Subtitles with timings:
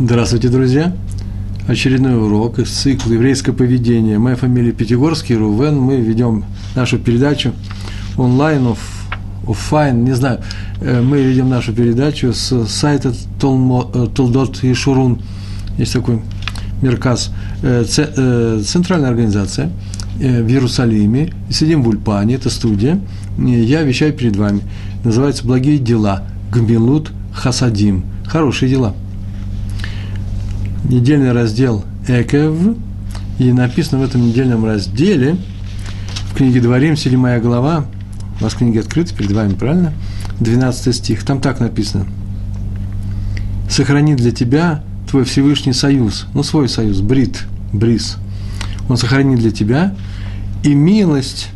[0.00, 0.92] Здравствуйте, друзья!
[1.66, 4.20] Очередной урок из цикла «Еврейское поведение».
[4.20, 5.76] Моя фамилия Пятигорский, Рувен.
[5.76, 6.44] Мы ведем
[6.76, 7.52] нашу передачу
[8.16, 8.76] онлайн,
[9.48, 10.38] офлайн, не знаю.
[10.80, 15.20] Э, мы ведем нашу передачу с сайта Толдот Йешурун.
[15.78, 16.22] Есть такой
[16.80, 17.32] מרכז,
[17.62, 19.68] э, э, центральная организация
[20.16, 21.32] в Иерусалиме.
[21.50, 23.00] Сидим в Ульпане, это студия.
[23.36, 24.60] Я вещаю перед вами.
[25.02, 26.22] Называется «Благие дела».
[26.52, 28.04] Гмилут Хасадим.
[28.28, 28.94] Хорошие дела–
[30.84, 32.76] недельный раздел Экев,
[33.38, 35.36] и написано в этом недельном разделе,
[36.30, 37.84] в книге Дворим, 7 глава,
[38.40, 39.92] у вас книги открыты перед вами, правильно?
[40.40, 42.06] 12 стих, там так написано.
[43.68, 48.16] «Сохрани для тебя твой Всевышний союз, ну, свой союз, брит, бриз.
[48.88, 49.94] Он сохранит для тебя
[50.62, 51.48] и милость,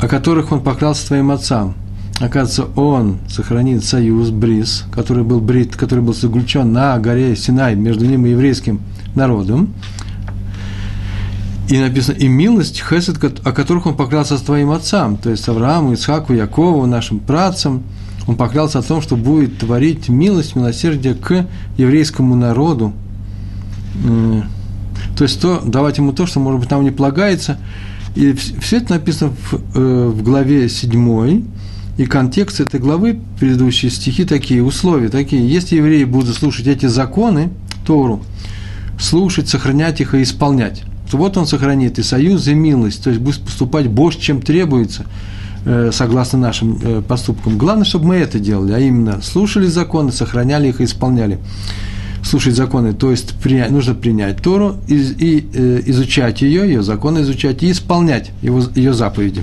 [0.00, 1.74] о которых он поклялся твоим отцам,
[2.20, 8.04] Оказывается, он сохранит союз, бриз, который был брит, который был заключен на горе Синай между
[8.06, 8.80] ним и еврейским
[9.14, 9.74] народом.
[11.68, 15.94] И написано, и милость, хесед, о которых он поклялся с твоим отцам, то есть Аврааму,
[15.94, 17.82] Исхаку, Якову, нашим працам,
[18.26, 22.92] он поклялся о том, что будет творить милость, милосердие к еврейскому народу.
[25.16, 27.58] То есть то, давать ему то, что, может быть, нам не полагается.
[28.14, 31.44] И все это написано в, э, в главе 7,
[31.98, 35.46] и контекст этой главы, предыдущие стихи такие, условия такие.
[35.46, 37.50] Если евреи будут слушать эти законы,
[37.86, 38.22] Тору,
[38.98, 43.20] слушать, сохранять их и исполнять, то вот он сохранит и союз, и милость, то есть
[43.20, 45.04] будет поступать больше, чем требуется,
[45.66, 47.58] э, согласно нашим э, поступкам.
[47.58, 51.38] Главное, чтобы мы это делали, а именно слушали законы, сохраняли их и исполняли.
[52.24, 57.22] Слушать законы, то есть принять, нужно принять Тору и, и э, изучать ее, ее законы
[57.22, 59.42] изучать и исполнять его, ее заповеди.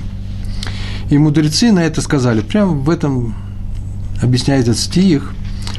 [1.10, 3.36] И мудрецы на это сказали, прямо в этом
[4.22, 5.34] объясняет этот стих,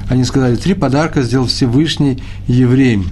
[0.08, 3.06] они сказали, три подарка сделал Всевышний евреям.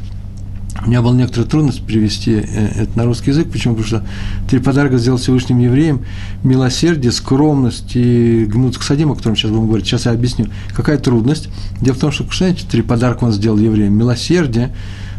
[0.84, 3.50] У меня была некоторая трудность перевести э, это на русский язык.
[3.50, 3.74] Почему?
[3.74, 4.06] Потому что
[4.48, 6.04] три подарка сделал Всевышним евреям.
[6.44, 9.86] Милосердие, скромность и гнут к садим, о котором сейчас будем говорить.
[9.86, 10.46] Сейчас я объясню.
[10.74, 11.48] Какая трудность?
[11.80, 13.96] Дело в том, что, знаете, три подарка он сделал евреям.
[13.98, 14.72] Милосердие,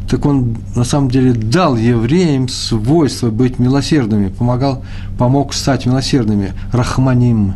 [0.10, 4.84] так он на самом деле дал евреям свойство быть милосердными, помогал,
[5.20, 7.54] помог стать милосердными, рахманим,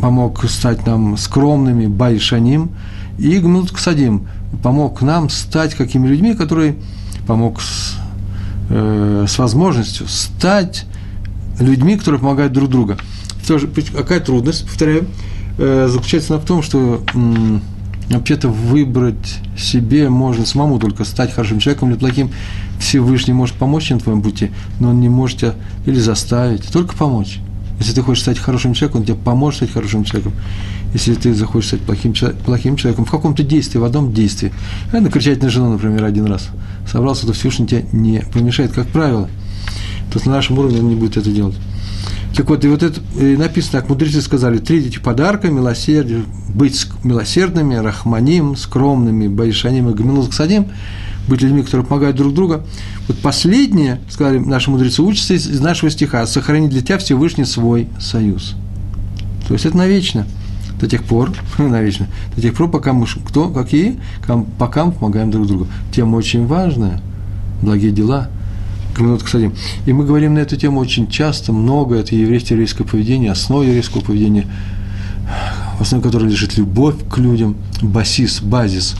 [0.00, 2.70] помог стать нам скромными, байшаним,
[3.18, 4.26] и гмнут ксадим,
[4.62, 6.76] помог нам стать какими людьми, которые
[7.26, 7.96] помог с,
[8.70, 10.86] э, с возможностью стать
[11.60, 12.96] людьми, которые помогают друг другу.
[13.46, 15.06] Тоже, какая трудность, повторяю,
[15.58, 17.02] э, заключается в том, что
[18.10, 22.30] Вообще-то выбрать себе можно самому только стать хорошим человеком или плохим.
[22.80, 25.54] Всевышний может помочь на твоем пути, но он не может тебя
[25.84, 27.40] или заставить, только помочь.
[27.78, 30.32] Если ты хочешь стать хорошим человеком, он тебе поможет стать хорошим человеком.
[30.94, 32.14] Если ты захочешь стать плохим,
[32.44, 34.52] плохим человеком, в каком-то действии, в одном действии.
[34.92, 36.48] А накричать на жену, например, один раз.
[36.90, 39.28] Собрался, то Всевышний тебе не помешает, как правило.
[40.12, 41.54] То на нашем уровне он не будет это делать.
[42.34, 46.22] Так вот, и вот это и написано так, мудрецы сказали, три эти подарка, милосердие,
[46.54, 50.68] быть милосердными, рахманим, скромными, байшаним и гамилус ксадим,
[51.26, 52.60] быть людьми, которые помогают друг другу.
[53.08, 57.88] Вот последнее, сказали наши мудрецы, учатся из, из нашего стиха, сохранить для тебя Всевышний свой
[57.98, 58.54] союз.
[59.48, 60.26] То есть это навечно,
[60.78, 63.98] до тех пор, навечно, до тех пор, пока мы, кто, какие,
[64.58, 65.66] пока мы помогаем друг другу.
[65.92, 67.00] Тема очень важная,
[67.62, 68.28] благие дела–
[68.98, 69.50] минут, кстати.
[69.86, 74.00] И мы говорим на эту тему очень часто, много, это еврейское еврейское поведение, основа еврейского
[74.00, 74.46] поведения,
[75.78, 78.96] в основе которой лежит любовь к людям, басис, базис.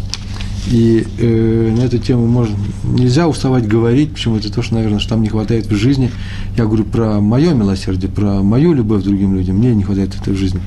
[0.70, 5.10] И э, на эту тему можно, нельзя уставать говорить, почему это то, что, наверное, что
[5.10, 6.10] там не хватает в жизни.
[6.56, 9.56] Я говорю про мое милосердие, про мою любовь к другим людям.
[9.56, 10.60] Мне не хватает этой жизни.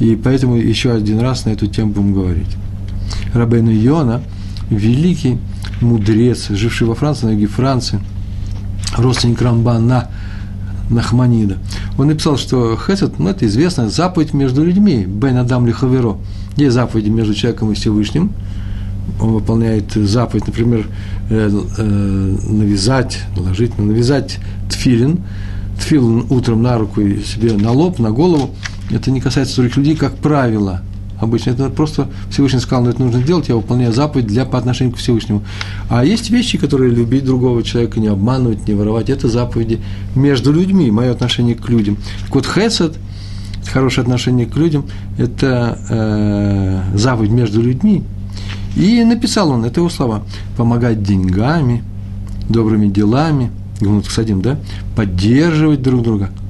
[0.00, 2.56] И поэтому еще один раз на эту тему будем говорить.
[3.34, 4.22] Рабейну Йона,
[4.70, 5.36] великий
[5.82, 8.00] мудрец, живший во Франции, на юге Франции–
[8.96, 10.08] родственник Рамбана
[10.90, 11.58] Нахманида.
[11.98, 16.16] Он написал, что хесед, ну, это известная заповедь между людьми, бен адам лихаверо.
[16.56, 18.32] Есть заповеди между человеком и Всевышним.
[19.20, 20.86] Он выполняет заповедь, например,
[21.30, 24.38] э, э, навязать, наложить, навязать
[24.70, 25.20] тфилин,
[25.78, 28.50] тфилин утром на руку и себе на лоб, на голову.
[28.90, 30.82] Это не касается других людей, как правило–
[31.20, 31.50] обычно.
[31.50, 34.98] Это просто Всевышний сказал, но это нужно делать, я выполняю заповедь для, по отношению к
[34.98, 35.42] Всевышнему.
[35.88, 39.80] А есть вещи, которые любить другого человека, не обманывать, не воровать, это заповеди
[40.14, 41.96] между людьми, мое отношение к людям.
[42.24, 42.96] Так вот, хесед,
[43.66, 44.86] хорошее отношение к людям,
[45.18, 48.02] это э, заповедь между людьми.
[48.76, 50.22] И написал он, это его слова,
[50.56, 51.82] помогать деньгами,
[52.48, 53.50] добрыми делами,
[53.80, 54.58] Гмут Садим, да,
[54.96, 56.30] поддерживать друг друга–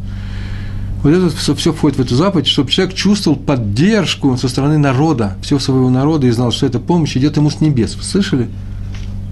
[1.02, 5.36] Вот это все, все входит в эту заповедь, чтобы человек чувствовал поддержку со стороны народа,
[5.42, 7.94] всего своего народа, и знал, что эта помощь идет ему с небес.
[7.94, 8.48] Вы слышали?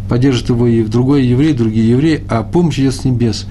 [0.09, 3.47] Поддержит его и другой еврей, другие евреи, а помощь идет с небес.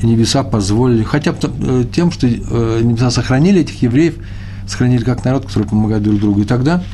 [0.00, 4.14] И небеса позволили, хотя бы э, тем, что э, небеса сохранили этих евреев,
[4.68, 6.42] сохранили как народ, который помогает друг другу.
[6.42, 6.84] И тогда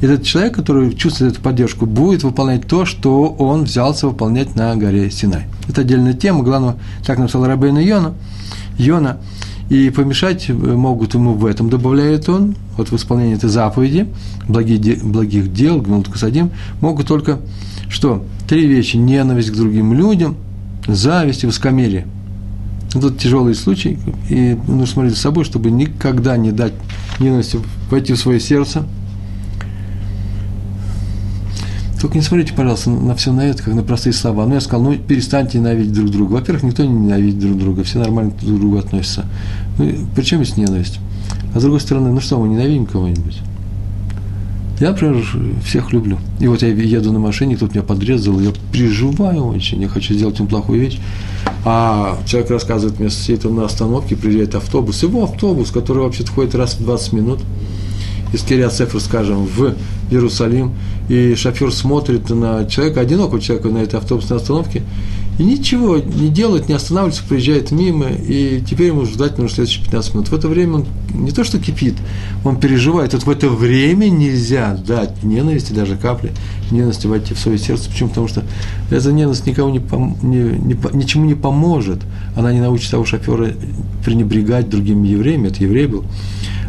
[0.00, 5.10] этот человек, который чувствует эту поддержку, будет выполнять то, что он взялся выполнять на горе
[5.10, 5.44] Синай.
[5.68, 8.14] Это отдельная тема, главное, так написал Рабейна Йона,
[8.78, 9.18] Йона–
[9.68, 14.06] и помешать могут ему в этом, добавляет он, вот в исполнении этой заповеди,
[14.48, 17.40] благих, благих дел, Гмилут Касадим, могут только,
[17.88, 18.24] что?
[18.48, 18.96] Три вещи.
[18.96, 20.36] Ненависть к другим людям,
[20.86, 22.06] зависть и высокомерие.
[22.92, 23.98] Тут тяжелый случай,
[24.30, 26.72] и нужно смотреть за собой, чтобы никогда не дать
[27.18, 27.58] ненависти
[27.90, 28.86] войти в свое сердце–
[32.00, 34.46] только не смотрите, пожалуйста, на все на это, как на простые слова.
[34.46, 36.34] Ну, я сказал, ну, перестаньте ненавидеть друг друга.
[36.34, 39.24] Во-первых, никто не ненавидит друг друга, все нормально друг к другу относятся.
[39.78, 40.98] Ну, причем есть ненависть?
[41.54, 43.38] А с другой стороны, ну что, мы ненавидим кого-нибудь?
[44.78, 45.24] Я, например,
[45.64, 46.18] всех люблю.
[46.38, 50.38] И вот я еду на машине, кто-то меня подрезал, я переживаю очень, я хочу сделать
[50.38, 51.00] ему плохую вещь.
[51.64, 56.54] А человек рассказывает мне, сидит он на остановке, приезжает автобус, его автобус, который вообще-то ходит
[56.54, 57.40] раз в 20 минут–
[58.32, 59.74] из Кириат Сефер, скажем, в
[60.10, 60.72] Иерусалим,
[61.08, 64.82] и шофер смотрит на человека, одинокого человека на этой автобусной остановке,
[65.38, 70.14] и ничего не делает, не останавливается, приезжает мимо, и теперь ему ждать нужно следующие 15
[70.14, 70.28] минут.
[70.28, 71.94] В это время он не то что кипит,
[72.42, 73.12] он переживает.
[73.12, 76.32] Вот в это время нельзя дать ненависти, даже капли
[76.70, 77.90] ненависти войти в свое сердце.
[77.90, 78.08] Почему?
[78.08, 78.44] Потому что
[78.90, 82.00] эта ненависть никому не, пом- не, не, ничему не поможет.
[82.34, 83.52] Она не научит того шофера
[84.04, 86.04] пренебрегать другими евреями, это еврей был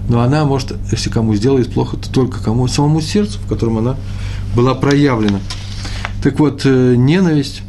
[0.09, 3.95] но она может, если кому сделает плохо, то только кому, самому сердцу, в котором она
[4.56, 5.39] была проявлена.
[6.24, 7.62] Так вот, э, ненависть,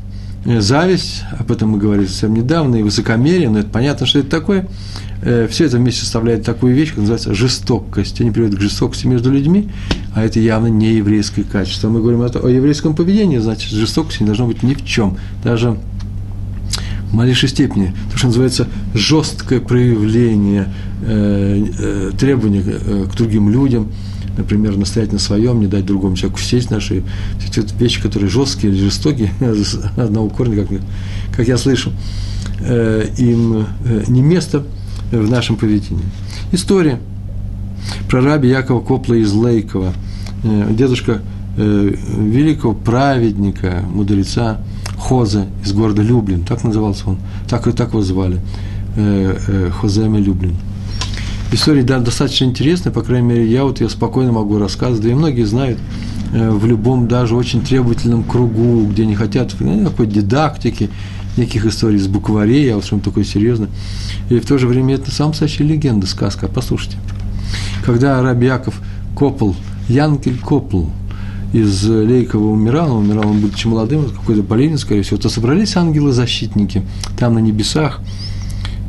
[0.44, 4.30] э, зависть, об этом мы говорили совсем недавно, и высокомерие, но это понятно, что это
[4.30, 4.68] такое,
[5.22, 8.20] э, все это вместе составляет такую вещь, как называется жестокость.
[8.20, 9.68] Они приводят к жестокости между людьми,
[10.14, 11.88] а это явно не еврейское качество.
[11.88, 15.18] Мы говорим о еврейском поведении, значит, жестокости не должно быть ни в чем.
[15.42, 15.76] Даже
[17.12, 20.72] малейшей степени, то, что называется жесткое проявление
[21.02, 23.88] э, э, требований э, к другим людям,
[24.36, 27.02] например, настоять на своем, не дать другому человеку сесть наши,
[27.38, 29.32] все эти вещи, которые жесткие или жестокие,
[29.96, 30.80] одного корня, как,
[31.34, 31.92] как я слышу,
[32.60, 34.64] э, им э, не место
[35.10, 36.04] в нашем поведении.
[36.52, 36.98] История
[38.08, 39.94] про раби Якова Копла из Лейкова,
[40.70, 41.22] дедушка
[41.56, 44.60] великого праведника, мудреца,
[45.08, 47.18] Хозе из города Люблин, так назывался он,
[47.48, 48.40] так и так его звали,
[48.96, 50.54] э, э, Хоземе Люблин.
[51.50, 55.14] История да, достаточно интересная, по крайней мере, я вот ее спокойно могу рассказывать, да и
[55.14, 55.78] многие знают,
[56.34, 60.90] э, в любом даже очень требовательном кругу, где не хотят ну, никакой дидактики,
[61.38, 63.70] никаких историй с букварей, а вот что-то такое серьезное.
[64.28, 66.48] И в то же время это сам настоящая легенда, сказка.
[66.48, 66.98] Послушайте.
[67.82, 68.78] Когда Раби Яков
[69.16, 69.52] Копл,
[69.88, 70.84] Янкель Копл,
[71.52, 76.82] из Лейкова умирал, он умирал он будучи молодым, какой-то болезни, скорее всего, то собрались ангелы-защитники
[77.18, 78.00] там на небесах,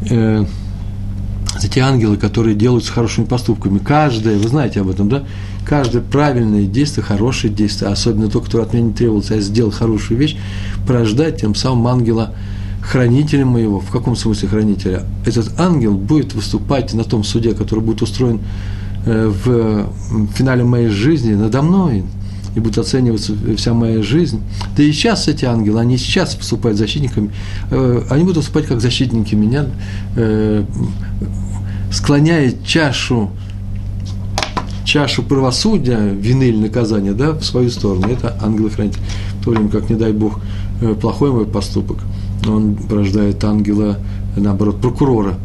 [0.10, 0.46] э,
[1.64, 3.80] эти ангелы, которые делают с хорошими поступками.
[3.80, 5.24] Каждое, вы знаете об этом, да?
[5.66, 9.72] Каждое правильное действие, хорошее действие, особенно то, которое от меня не требовалось, а я сделал
[9.72, 10.38] хорошую вещь,
[10.88, 12.34] порождать тем самым ангела
[12.82, 13.80] хранителя моего.
[13.80, 15.04] В каком смысле хранителя?
[15.26, 18.40] Этот ангел будет выступать на том суде, который будет устроен
[19.06, 19.90] э, в
[20.34, 22.04] финале моей жизни надо мной,
[22.56, 24.42] и будет оцениваться вся моя жизнь.
[24.76, 27.32] Да и сейчас эти ангелы, они сейчас выступают защитниками,
[27.72, 29.66] э, они будут выступать как защитники меня,
[30.16, 30.64] э,
[31.92, 33.32] склоняя чашу
[34.86, 38.08] чашу правосудия, вины или наказания, да, в свою сторону.
[38.08, 39.02] Это ангелы-хранители.
[39.40, 40.40] В то время как, не дай Бог,
[40.82, 42.00] э, плохой мой поступок,
[42.48, 44.00] он порождает ангела,
[44.36, 45.36] наоборот, прокурора,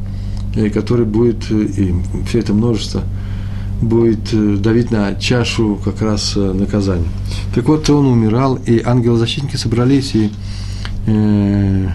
[0.72, 1.94] который будет, и
[2.26, 3.02] все это множество
[3.88, 7.08] будет э, давить на чашу как раз э, наказания.
[7.54, 10.30] Так вот, он умирал, и ангелы-защитники собрались и,
[11.06, 11.88] э,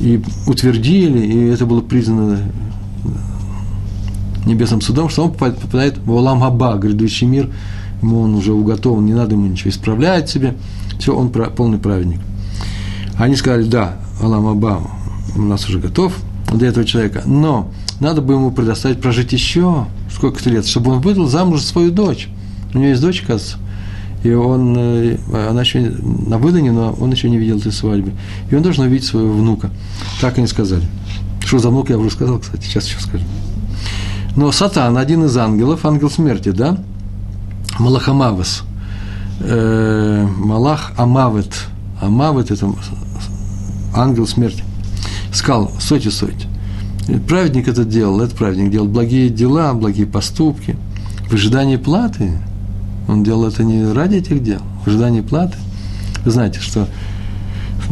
[0.00, 2.40] и утвердили, и это было признано
[4.46, 7.50] небесным судом, что он попадает в Олам Хаба, грядущий мир,
[8.02, 10.56] ему он уже уготован, не надо ему ничего исправлять себе,
[10.98, 12.20] все, он полный праведник.
[13.16, 14.80] Они сказали, да, Алам Аба
[15.36, 16.16] у нас уже готов
[16.52, 17.70] для этого человека, но
[18.00, 19.86] надо бы ему предоставить прожить еще
[20.22, 22.28] сколько-то лет, чтобы он выдал замуж свою дочь.
[22.74, 23.56] У него есть дочь, кажется,
[24.22, 25.16] и он, э,
[25.50, 28.12] она еще на выдане, но он еще не видел этой свадьбы.
[28.48, 29.70] И он должен увидеть своего внука.
[30.20, 30.84] Так они сказали.
[31.44, 33.24] Что за внук, я уже сказал, кстати, сейчас еще скажу.
[34.36, 36.78] Но Сатан, один из ангелов, ангел смерти, да?
[37.80, 38.62] Малахамавас.
[39.40, 41.66] Э, Малах Амавет.
[42.00, 42.72] Амавет– это
[43.92, 44.62] ангел смерти.
[45.32, 46.46] Сказал, стойте, стойте.
[47.28, 50.76] Праведник это делал, этот праведник делал благие дела, благие поступки.
[51.28, 52.32] В ожидании платы.
[53.08, 55.56] Он делал это не ради этих дел, в ожидании платы.
[56.24, 56.88] Вы знаете, что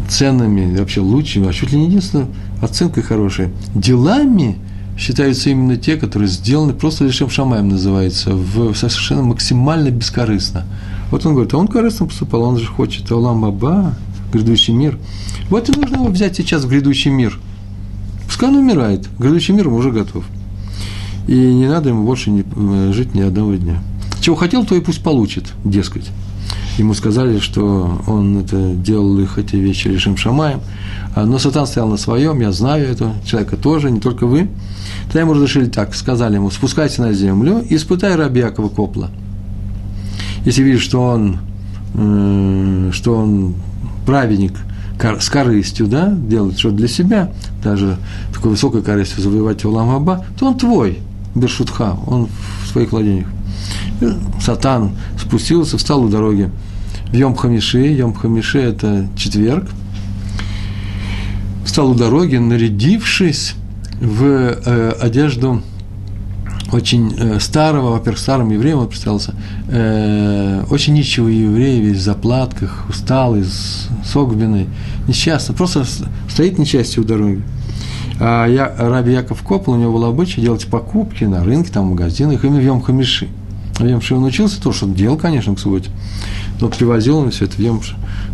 [0.07, 2.27] ценными, вообще лучшими, а чуть ли не единственной
[2.61, 4.57] оценкой хорошей, делами
[4.97, 10.65] считаются именно те, которые сделаны просто лишь шамаем называется, в совершенно максимально бескорыстно.
[11.09, 13.95] Вот он говорит, а он корыстно поступал, он же хочет Алам Аба,
[14.31, 14.97] грядущий мир.
[15.49, 17.37] Вот и нужно его взять сейчас в грядущий мир.
[18.41, 20.23] Пускай он умирает, грядущий мир уже готов.
[21.27, 23.83] И не надо ему больше не, э, жить ни одного дня.
[24.19, 26.09] Чего хотел, то и пусть получит, дескать.
[26.79, 30.59] Ему сказали, что он это делал их эти вещи решим шамаем.
[31.13, 34.49] А, но Сатан стоял на своем, я знаю этого человека тоже, не только вы.
[35.03, 39.11] Тогда ему разрешили так, сказали ему, спускайся на землю и испытай раби Якова Копла.
[40.45, 41.37] Если видишь, что он,
[41.93, 43.53] э, что он
[44.07, 44.53] праведник
[45.19, 47.31] с корыстью, да, делает что-то для себя,
[47.63, 47.97] даже
[48.41, 50.97] такой высокой корыстью завоевать Улам Аба, то он твой,
[51.35, 52.27] Бершутха, он
[52.63, 53.27] в своих владениях.
[54.41, 56.49] Сатан спустился, встал у дороги
[57.11, 57.93] в Йом Хамиши.
[57.93, 59.69] Йом Хамиши– это четверг.
[61.65, 63.53] Встал у дороги, нарядившись
[63.99, 65.61] в э, одежду
[66.71, 69.35] очень э, старого, во-первых, старым евреем он представился,
[69.67, 73.45] э, очень нищего еврея, весь в заплатках, усталый,
[74.03, 74.67] согбенный,
[75.07, 75.85] несчастный, просто
[76.27, 77.43] стоит несчастье у дороги.
[78.23, 81.89] А я, Раби Яков Копл, у него было обычай делать покупки на рынке, там, в
[81.89, 83.29] магазинах, именно в Йом Хамиши.
[83.79, 85.89] В Йом он учился, то, что он делал, конечно, к субботе,
[86.59, 87.81] но привозил он все это в Йом,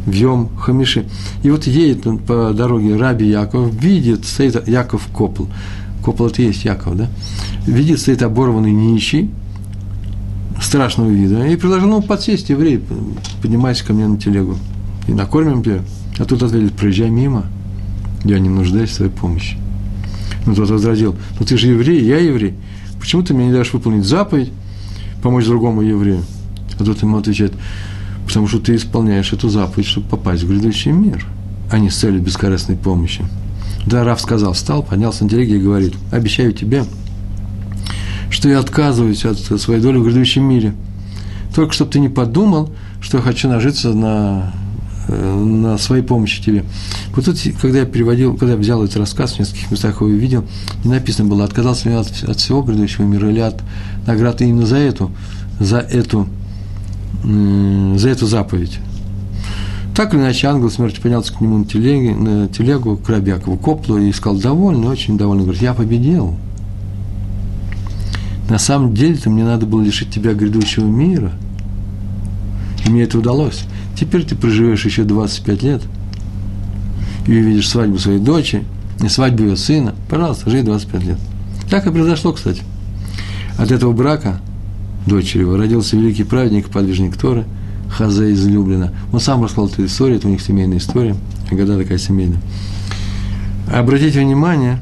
[0.06, 1.06] в Йом Хамиши.
[1.42, 5.46] И вот едет он по дороге Раби Яков, видит, стоит Яков Копл,
[6.04, 7.08] Копл это есть Яков, да?
[7.66, 9.30] Видит, стоит оборванный нищий,
[10.62, 12.84] страшного вида, и предложил ему подсесть, еврей,
[13.42, 14.58] поднимайся ко мне на телегу,
[15.08, 15.80] и накормим тебя.
[16.20, 17.46] А тут ответил, проезжай мимо,
[18.26, 19.58] я не нуждаюсь в твоей помощи.
[20.48, 22.56] Ну, тот возразил, ну ты же еврей, я еврей,
[23.00, 24.52] почему ты мне не дашь выполнить заповедь,
[25.22, 26.24] помочь другому еврею?
[26.80, 27.54] А тот ему отвечает,
[28.26, 31.26] потому что ты исполняешь эту заповедь, чтобы попасть в грядущий мир,
[31.70, 33.26] а не с целью бескорыстной помощи.
[33.86, 36.86] Да, Раф сказал, встал, поднялся на телеге и говорит, обещаю тебе,
[38.30, 40.74] что я отказываюсь от своей доли в грядущем мире.
[41.54, 42.70] Только чтобы ты не подумал,
[43.02, 44.54] что я хочу нажиться на,
[45.08, 46.64] на своей помощи тебе.
[47.16, 50.46] Вот тут, когда я переводил, когда я взял этот рассказ, в нескольких местах его увидел,
[50.84, 53.62] не написано было, отказался ли от, от всего грядущего мира или от
[54.06, 55.12] награды именно за эту,
[55.60, 56.28] за эту,
[57.24, 58.80] за эту заповедь.
[59.96, 63.98] Так или иначе, ангел смерти поднялся к нему на, телеге, на телегу, к Рабякову коплу
[63.98, 66.36] и сказал, довольный, очень довольный, говорит, я победил.
[68.48, 71.32] На самом деле-то мне надо было лишить тебя грядущего мира.
[72.86, 73.64] И мне это удалось.
[74.00, 75.82] Теперь ты проживешь еще 25 лет
[77.26, 78.64] и увидишь свадьбу своей дочери
[79.04, 79.96] и свадьбу ее сына.
[80.10, 81.18] Пожалуйста, живи 25 лет.
[81.70, 82.64] Так и произошло, кстати.
[83.58, 84.40] От этого брака
[85.06, 87.46] дочери его родился великий праведник, подвижник Торы–
[87.90, 88.92] Хазе излюблена.
[89.12, 91.16] Он сам рассказал эту историю, это у них семейная история,
[91.52, 92.40] года такая семейная.
[93.72, 94.80] Обратите внимание,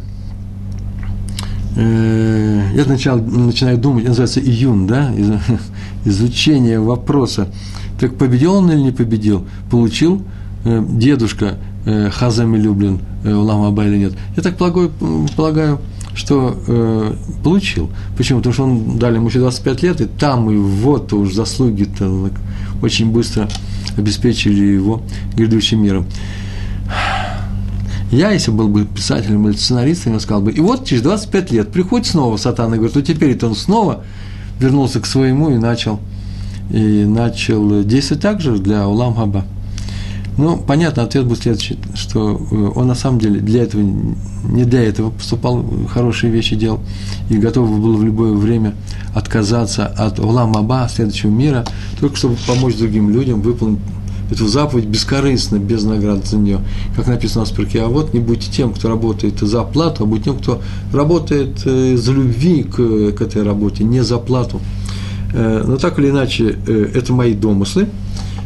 [1.76, 5.14] э, я сначала начинаю думать, называется июн, да,
[6.06, 7.48] изучение вопроса.
[8.00, 9.46] Так победил он или не победил?
[9.70, 10.22] Получил
[10.64, 14.14] э, дедушка э, Хазами Люблин Улам Аба или нет?
[14.36, 14.92] Я так полагаю,
[15.36, 15.80] полагаю
[16.16, 17.90] что э, получил.
[18.18, 18.40] Почему?
[18.40, 22.32] Потому что он дали ему еще 25 лет, и там и вот уж заслуги-то
[22.82, 23.50] очень быстро
[23.98, 25.02] обеспечили его
[25.36, 26.06] грядущим миром.
[28.12, 31.72] Я, если был бы писателем или сценаристом, я сказал бы, и вот через 25 лет
[31.72, 34.04] приходит снова сатан и говорит, ну теперь это он снова
[34.60, 36.00] вернулся к своему и начал,
[36.72, 39.46] и начал действовать так же для Улам Хаба.
[40.38, 44.84] Ну, понятно, ответ будет следующий, что э, он на самом деле для этого, не для
[44.84, 46.82] этого поступал, хорошие вещи делал,
[47.30, 48.76] и готов был в любое время
[49.14, 51.66] отказаться от Улам Маба, следующего мира,
[52.02, 53.80] только чтобы помочь другим людям выполнить
[54.30, 56.60] эту заповедь бескорыстно, без наград за нее.
[56.98, 60.26] Как написано в Спирке, а вот не будьте тем, кто работает за плату, а будьте
[60.26, 64.60] тем, кто работает э, за любви к, к этой работе, не за плату.
[65.36, 67.88] Э, но так или иначе, это мои домыслы,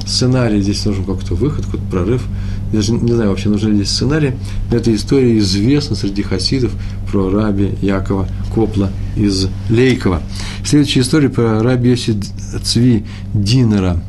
[0.08, 2.27] сценарий, здесь нужен какой-то выход, какой-то прорыв.
[2.72, 4.34] Я даже не знаю, вообще нужен ли здесь сценарий.
[4.72, 6.72] Но эта история известна среди хасидов
[7.12, 10.22] про раби Якова Копла из Лейкова.
[10.65, 12.19] Следующая история про раби Йоси
[12.63, 14.01] Цви Динера.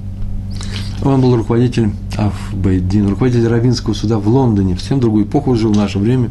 [1.02, 4.76] Он был руководителем Афбайдин, руководитель равинского суда в Лондоне.
[4.78, 6.30] Совсем другую эпоху жил в наше время.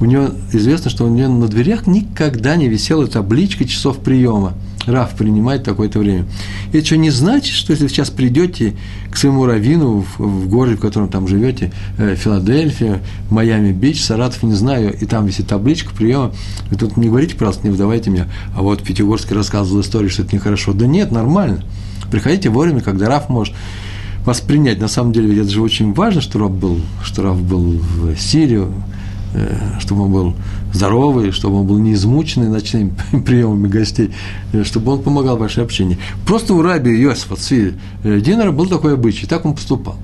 [0.00, 4.54] У него известно, что у него на дверях никогда не висела табличка часов приема.
[4.86, 6.26] Раф принимает такое-то время.
[6.72, 8.76] Это что не значит, что если вы сейчас придете
[9.10, 14.54] к своему раввину в, в городе, в котором там живете, э, Филадельфия, Майами-Бич, Саратов, не
[14.54, 16.32] знаю, и там висит табличка приема,
[16.70, 20.34] вы тут не говорите, пожалуйста, не выдавайте меня, а вот Пятигорский рассказывал историю, что это
[20.34, 20.72] нехорошо.
[20.72, 21.64] Да нет, нормально.
[22.10, 23.54] Приходите вовремя, когда Раф может
[24.24, 24.80] воспринять.
[24.80, 28.16] На самом деле, ведь это же очень важно, что Раф был, что Раф был в
[28.16, 28.72] Сирию,
[29.80, 30.34] чтобы он был
[30.72, 34.10] здоровый, чтобы он был не измученный ночными приемами гостей,
[34.52, 35.98] э, чтобы он помогал вашей общении.
[36.26, 37.74] Просто у раби Йосифа Цви
[38.04, 39.96] э, Динера был такой обычай, так он поступал.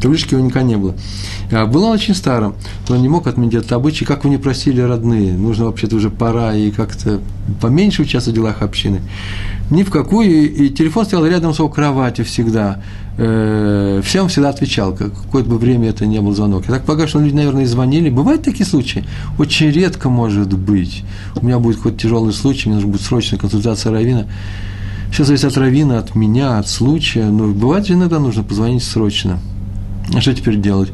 [0.00, 0.96] Таблички у него никогда не было.
[1.52, 2.54] А был он очень старым,
[2.88, 5.32] он не мог отменить этот обычай, как вы не просили родные.
[5.34, 7.20] Нужно вообще-то уже пора и как-то
[7.60, 9.00] поменьше участвовать в делах общины.
[9.70, 12.82] Ни в какую, и телефон стоял рядом с его кроватью всегда.
[13.18, 16.64] Э, всем всегда отвечал, какое бы время это не был звонок.
[16.66, 18.08] Я так полагаю, что люди, наверное, и звонили.
[18.08, 19.04] Бывают такие случаи?
[19.38, 21.04] Очень редко может быть.
[21.36, 24.26] У меня будет хоть тяжелый случай, мне нужна будет срочная консультация Равина.
[25.12, 27.26] Все зависит от Равина, от меня, от случая.
[27.26, 29.38] Но бывает же иногда нужно позвонить срочно.
[30.14, 30.90] А что теперь делать?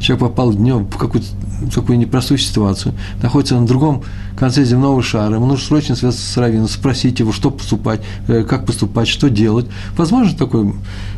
[0.00, 1.28] Человек попал днем в какую-то
[1.74, 4.02] такую непростую ситуацию, находится на другом
[4.38, 8.64] конце земного шара, ему нужно срочно связаться с Равином, спросить его, что поступать, э, как
[8.64, 9.66] поступать, что делать.
[9.96, 10.72] Возможно такое.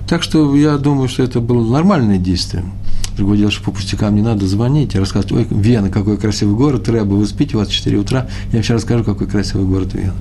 [0.09, 2.65] Так что я думаю, что это было нормальное действие.
[3.17, 6.89] Другое дело, что по пустякам не надо звонить и рассказывать, ой, Вена, какой красивый город,
[6.89, 10.15] Рэба, вы спите, у вас 4 утра, я вообще расскажу, какой красивый город Вена.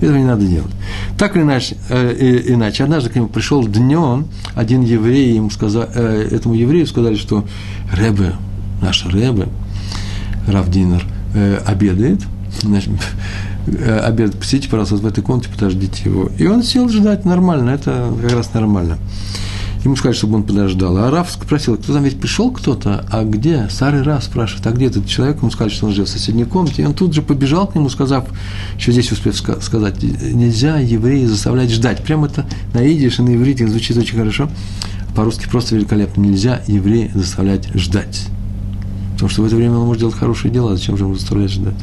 [0.00, 0.70] Этого не надо делать.
[1.16, 6.28] Так или иначе, э, иначе однажды к нему пришел днем один еврей, ему сказал, э,
[6.30, 7.46] этому еврею сказали, что
[7.90, 8.34] Рэбе,
[8.82, 9.48] наш Рэбе,
[10.46, 11.04] Равдинер,
[11.34, 12.20] э, обедает,
[12.60, 12.92] значит,
[13.66, 16.30] обед, посидите, пожалуйста, в этой комнате, подождите его.
[16.38, 18.98] И он сел ждать нормально, это как раз нормально.
[19.84, 20.96] Ему сказали, чтобы он подождал.
[20.96, 23.68] А Раф спросил, кто там ведь пришел кто-то, а где?
[23.70, 25.36] Старый Раф спрашивает, а где этот человек?
[25.38, 26.82] Ему сказали, что он живет в соседней комнате.
[26.82, 28.26] И он тут же побежал к нему, сказав,
[28.78, 32.02] что здесь успев сказать, нельзя евреи заставлять ждать.
[32.02, 32.44] Прямо это
[32.74, 34.48] на идиш и на иврите звучит очень хорошо.
[35.14, 36.20] По-русски просто великолепно.
[36.20, 38.26] Нельзя евреи заставлять ждать.
[39.12, 41.76] Потому что в это время он может делать хорошие дела, зачем же ему заставлять ждать?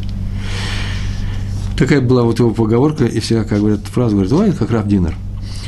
[1.83, 5.15] Такая была вот его поговорка, и всегда, как говорят фразу, говорят, ой, как Раф Динер–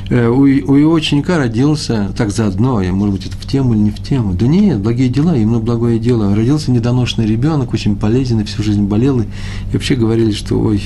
[0.10, 3.91] Э, у, у его ученика родился, так заодно, может быть, это в тему или не
[3.91, 4.34] в тему.
[4.34, 6.35] Да нет, благие дела, именно благое дело.
[6.35, 9.22] Родился недоношенный ребенок, очень полезен, и всю жизнь болел.
[9.22, 9.25] И,
[9.74, 10.83] вообще говорили, что, ой,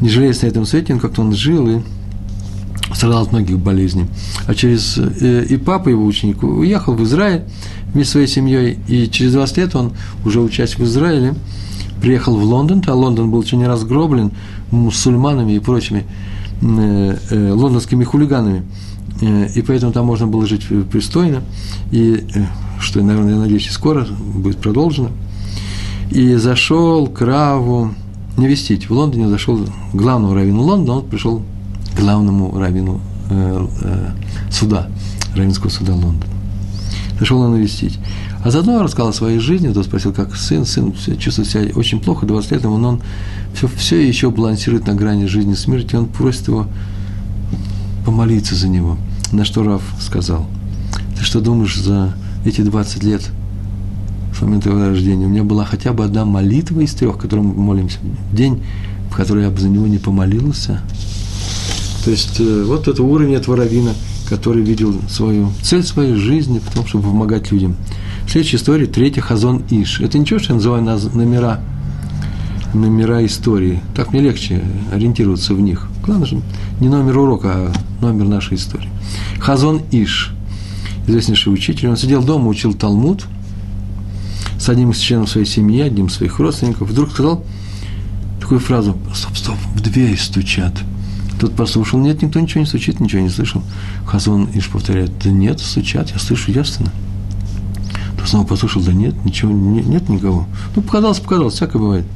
[0.00, 1.80] не жалеясь на этом свете, он как-то он жил и
[2.94, 4.06] страдал от многих болезней.
[4.46, 4.98] А через...
[4.98, 7.44] Э, и папа его ученик уехал в Израиль
[7.94, 9.92] вместе со своей семьей, и через 20 лет он,
[10.26, 11.34] уже учась в Израиле,
[12.00, 14.32] приехал в Лондон, а Лондон был очень разгроблен
[14.70, 16.04] мусульманами и прочими
[16.62, 18.64] Э, э, лондонскими хулиганами,
[19.22, 21.42] э, и поэтому там можно было жить пристойно,
[21.90, 22.22] и
[22.78, 25.08] что, наверное, я надеюсь, и скоро будет продолжено.
[26.10, 27.94] И зашел к Раву
[28.36, 28.90] навестить.
[28.90, 29.58] В Лондоне зашел
[29.94, 31.42] главному раввину Лондона, он пришел
[31.94, 33.00] к главному раввину
[34.50, 34.88] суда,
[35.34, 36.32] раввинского суда Лондона.
[37.18, 37.98] Зашел он навестить.
[38.42, 42.24] А заодно рассказал о своей жизни, тот спросил, как сын, сын чувствует себя очень плохо,
[42.24, 43.02] 20 лет ему, но он
[43.54, 46.66] все, все еще балансирует на грани жизни и смерти, он просит его
[48.06, 48.96] помолиться за него.
[49.32, 50.46] На что Раф сказал,
[51.18, 52.14] ты что думаешь за
[52.46, 53.30] эти 20 лет
[54.34, 55.26] с момента его рождения?
[55.26, 57.98] У меня была хотя бы одна молитва из трех, которую мы молимся
[58.32, 58.62] день,
[59.10, 60.80] в который я бы за него не помолился.
[62.04, 63.92] То есть э, вот это уровень этого равина,
[64.30, 67.76] который видел свою цель своей жизни в том, чтобы помогать людям.
[68.28, 70.00] Следующая история, третья, Хазон Иш.
[70.00, 71.60] Это ничего, что я называю номера
[72.72, 73.82] номера истории.
[73.96, 74.62] Так мне легче
[74.92, 75.88] ориентироваться в них.
[76.04, 76.40] Главное же
[76.78, 78.88] не номер урока, а номер нашей истории.
[79.40, 80.32] Хазон Иш,
[81.08, 83.26] известнейший учитель, он сидел дома, учил Талмуд
[84.60, 86.88] с одним из членов своей семьи, одним из своих родственников.
[86.88, 87.44] Вдруг сказал
[88.40, 90.74] такую фразу, стоп, стоп, в дверь стучат.
[91.40, 93.62] Тот послушал, нет, никто ничего не стучит, ничего не слышал.
[94.06, 96.86] Хазон Иш повторяет, да нет, стучат, я слышу ясно.
[98.18, 100.46] Тот снова послушал, да нет, ничего, нет, нет никого.
[100.76, 102.06] Ну, показалось, показалось, всякое бывает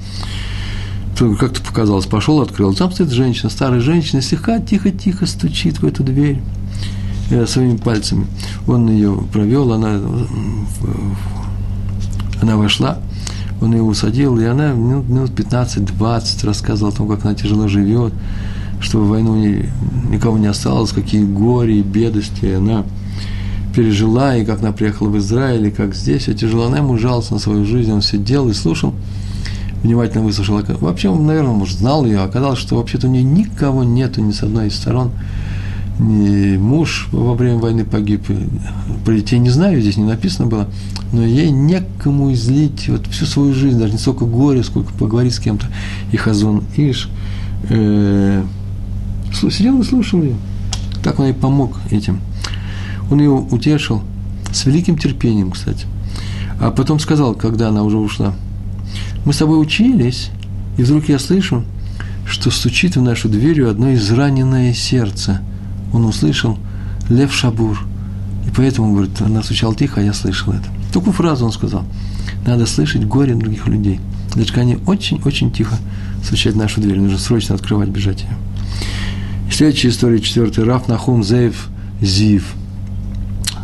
[1.38, 2.74] как-то показалось, пошел, открыл.
[2.74, 6.40] Там стоит женщина, старая женщина, слегка тихо-тихо стучит в эту дверь
[7.30, 8.26] э, своими пальцами.
[8.66, 10.00] Он ее провел, она,
[12.42, 12.98] она вошла,
[13.60, 18.12] он ее усадил, и она минут, минут 15-20 рассказывала о том, как она тяжело живет,
[18.84, 19.68] что в войну ни,
[20.10, 22.84] никого не осталось, какие горе и бедности она
[23.74, 26.66] пережила, и как она приехала в Израиль, и как здесь все тяжело.
[26.66, 28.94] Она ему жаловалась на свою жизнь, он сидел и слушал
[29.84, 30.60] внимательно выслушал.
[30.80, 34.42] Вообще, он, наверное, может, знал ее, оказалось, что вообще-то у нее никого нету ни с
[34.42, 35.10] одной из сторон.
[36.00, 38.22] Ни муж во время войны погиб.
[39.04, 40.68] Про детей не знаю, здесь не написано было.
[41.12, 45.38] Но ей некому излить вот всю свою жизнь, даже не столько горе, сколько поговорить с
[45.38, 45.66] кем-то.
[46.10, 47.08] И Хазон Иш
[47.68, 48.42] э,
[49.34, 50.36] Сидел и слушал ее.
[51.02, 52.20] Так он и помог этим.
[53.10, 54.02] Он ее утешил
[54.52, 55.86] с великим терпением, кстати.
[56.60, 58.34] А потом сказал, когда она уже ушла,
[59.24, 60.30] мы с тобой учились,
[60.78, 61.64] и вдруг я слышу,
[62.26, 65.40] что стучит в нашу дверь одно израненное сердце.
[65.92, 66.58] Он услышал
[67.08, 67.78] Лев Шабур.
[68.46, 70.68] И поэтому, говорит, она стучала тихо, а я слышал это.
[70.92, 71.84] Такую фразу он сказал.
[72.46, 74.00] Надо слышать горе других людей.
[74.32, 75.76] Значит, они очень-очень тихо
[76.22, 76.98] стучать в нашу дверь.
[76.98, 78.36] Нужно срочно открывать, бежать ее.
[79.54, 80.64] Следующая история, четвертый.
[80.64, 81.68] Раф Нахум Зеев
[82.00, 82.56] Зив.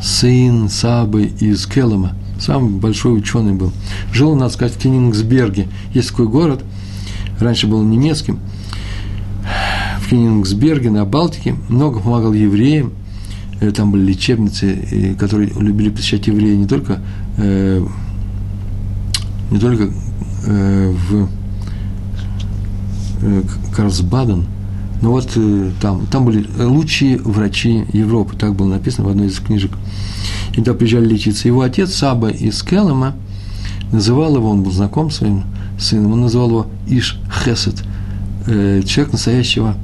[0.01, 2.13] Сын Сабы из Келема.
[2.39, 3.73] Самый большой ученый был.
[4.13, 5.67] Жил, надо сказать, в Кенингсберге.
[5.93, 6.63] Есть такой город,
[7.41, 8.39] раньше был немецким,
[10.01, 11.57] в Кенингсберге, на Балтике.
[11.69, 12.93] Много помогал евреям.
[13.61, 17.01] Э, там были лечебницы, которые любили посещать евреи не только,
[17.37, 17.85] э,
[19.51, 19.91] не только
[20.47, 21.29] э, в
[23.75, 24.47] Карлсбаден,
[25.03, 25.31] но вот
[25.81, 29.73] там, там были лучшие врачи Европы, так было написано в одной из книжек.
[30.53, 31.49] И туда приезжали лечиться.
[31.49, 33.15] Его отец Саба из Келема
[33.93, 35.45] называл его, он был знаком своим
[35.79, 37.83] сыном, он называл его Иш Хесед,
[38.47, 39.77] человек настоящего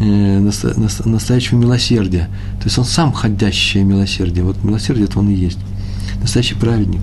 [0.00, 2.28] Э, настоящего милосердия.
[2.60, 4.44] То есть он сам ходящее милосердие.
[4.44, 5.58] Вот милосердие это он и есть.
[6.20, 7.00] Настоящий праведник.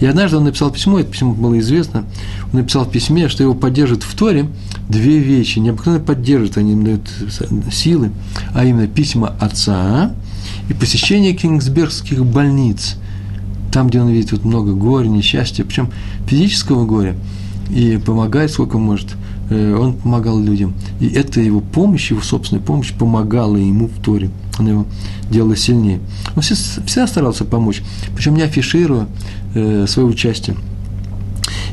[0.00, 2.04] И однажды он написал письмо, это письмо было известно,
[2.52, 4.48] он написал в письме, что его поддерживают в Торе
[4.88, 7.02] две вещи, необыкновенно поддерживают, они им дают
[7.70, 8.10] силы,
[8.54, 10.14] а именно письма отца
[10.68, 12.96] и посещение кингсбергских больниц,
[13.72, 15.90] там, где он видит вот много горя, несчастья, причем
[16.26, 17.14] физического горя,
[17.68, 19.16] и помогает, сколько может,
[19.50, 20.74] он помогал людям.
[21.00, 24.30] И эта его помощь, его собственная помощь помогала ему в Торе.
[24.58, 24.86] Она его
[25.30, 26.00] делала сильнее.
[26.36, 27.82] Он всегда старался помочь,
[28.14, 29.06] причем не афишируя
[29.54, 30.56] э, свое участие.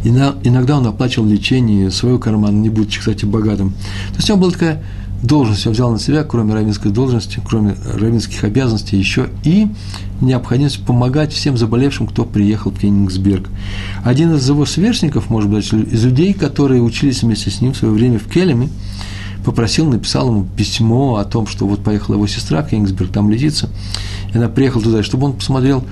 [0.03, 3.71] Иногда он оплачивал лечение своего кармана, не будучи, кстати, богатым.
[3.71, 4.83] То есть у него была такая
[5.23, 9.67] должность он взял на себя, кроме равенской должности, кроме равенских обязанностей, еще и
[10.21, 13.49] необходимость помогать всем заболевшим, кто приехал в Кенигсберг.
[14.03, 17.93] Один из его сверстников, может быть, из людей, которые учились вместе с ним в свое
[17.93, 18.69] время в Келеме,
[19.47, 23.69] попросил, написал ему письмо о том, что вот поехала его сестра Кенигсберг, там лечиться,
[24.33, 25.85] и она приехала туда, чтобы он посмотрел,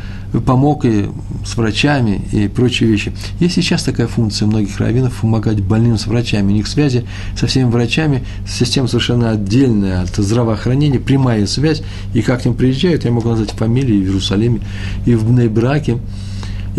[0.45, 1.07] помог и
[1.45, 3.13] с врачами и прочие вещи.
[3.39, 6.51] Есть сейчас такая функция многих раввинов помогать больным с врачами.
[6.51, 7.05] У них связи
[7.39, 11.81] со всеми врачами, система совершенно отдельная от здравоохранения, прямая связь.
[12.13, 14.59] И как к ним приезжают, я могу назвать фамилии в Иерусалиме
[15.05, 15.99] и в Бнейбраке, и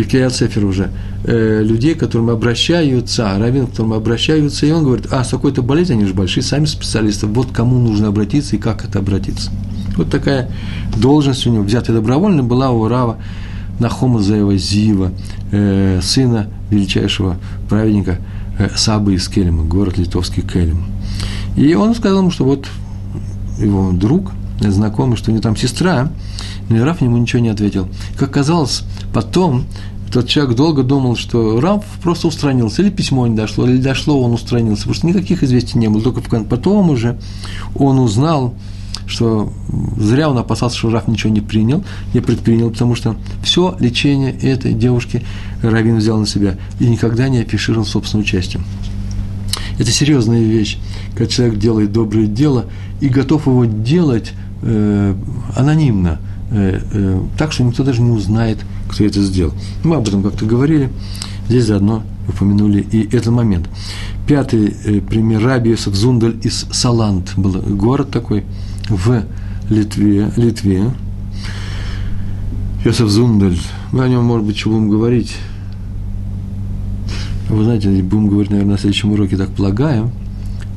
[0.02, 0.90] в Кириат уже,
[1.24, 5.62] э, людей, к которым обращаются, раввин, к которым обращаются, и он говорит, а, с какой-то
[5.62, 9.50] болезнью, они же большие, сами специалисты, вот кому нужно обратиться и как это обратиться.
[9.96, 10.50] Вот такая
[10.96, 13.16] должность у него, взятая добровольно, была у Рава
[13.78, 15.12] Нахома Заева Зива,
[15.50, 17.36] э, сына величайшего
[17.68, 18.18] праведника
[18.58, 20.84] э, Сабы из Келема, город литовский Келем.
[21.56, 22.66] И он сказал ему, что вот
[23.58, 26.10] его друг, знакомый, что у него там сестра,
[26.68, 27.88] но и Раф ему ничего не ответил.
[28.18, 29.66] Как казалось, потом
[30.12, 34.32] тот человек долго думал, что Раф просто устранился, или письмо не дошло, или дошло, он
[34.32, 36.02] устранился, потому что никаких известий не было.
[36.02, 37.18] Только потом уже
[37.74, 38.54] он узнал,
[39.06, 39.52] что
[39.96, 44.72] зря он опасался, что Раф ничего не принял, не предпринял, потому что все лечение этой
[44.72, 45.22] девушки
[45.62, 48.62] Равин взял на себя и никогда не афишировал собственное участие.
[49.78, 50.78] Это серьезная вещь,
[51.12, 52.66] когда человек делает доброе дело
[53.00, 55.14] и готов его делать э,
[55.54, 56.18] анонимно,
[56.50, 59.52] э, э, так что никто даже не узнает, кто это сделал.
[59.84, 60.90] Мы об этом как-то говорили,
[61.48, 63.68] здесь заодно упомянули и этот момент.
[64.26, 68.44] Пятый э, пример Раби Йосеф Зундаль из Салант, был город такой
[68.88, 69.24] в
[69.70, 70.90] Литве, Литве.
[72.84, 73.58] Йосеф Зундаль,
[73.92, 75.36] мы о нем, может быть, что будем говорить.
[77.48, 80.10] Вы знаете, будем говорить, наверное, на следующем уроке, так полагаю.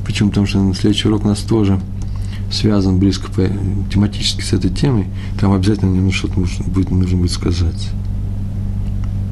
[0.06, 0.30] Почему?
[0.30, 1.80] Потому что на следующий урок у нас тоже
[2.50, 3.48] связан близко по,
[3.92, 5.06] тематически с этой темой.
[5.40, 7.88] Там обязательно мне что-то нужно будет, нужно будет сказать.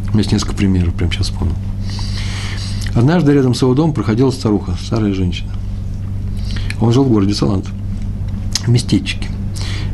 [0.08, 1.56] У меня есть несколько примеров, прямо сейчас вспомнил.
[2.94, 5.50] Однажды рядом с его домом проходила старуха, старая женщина.
[6.80, 7.66] Он жил в городе Салант,
[8.64, 9.28] в местечке.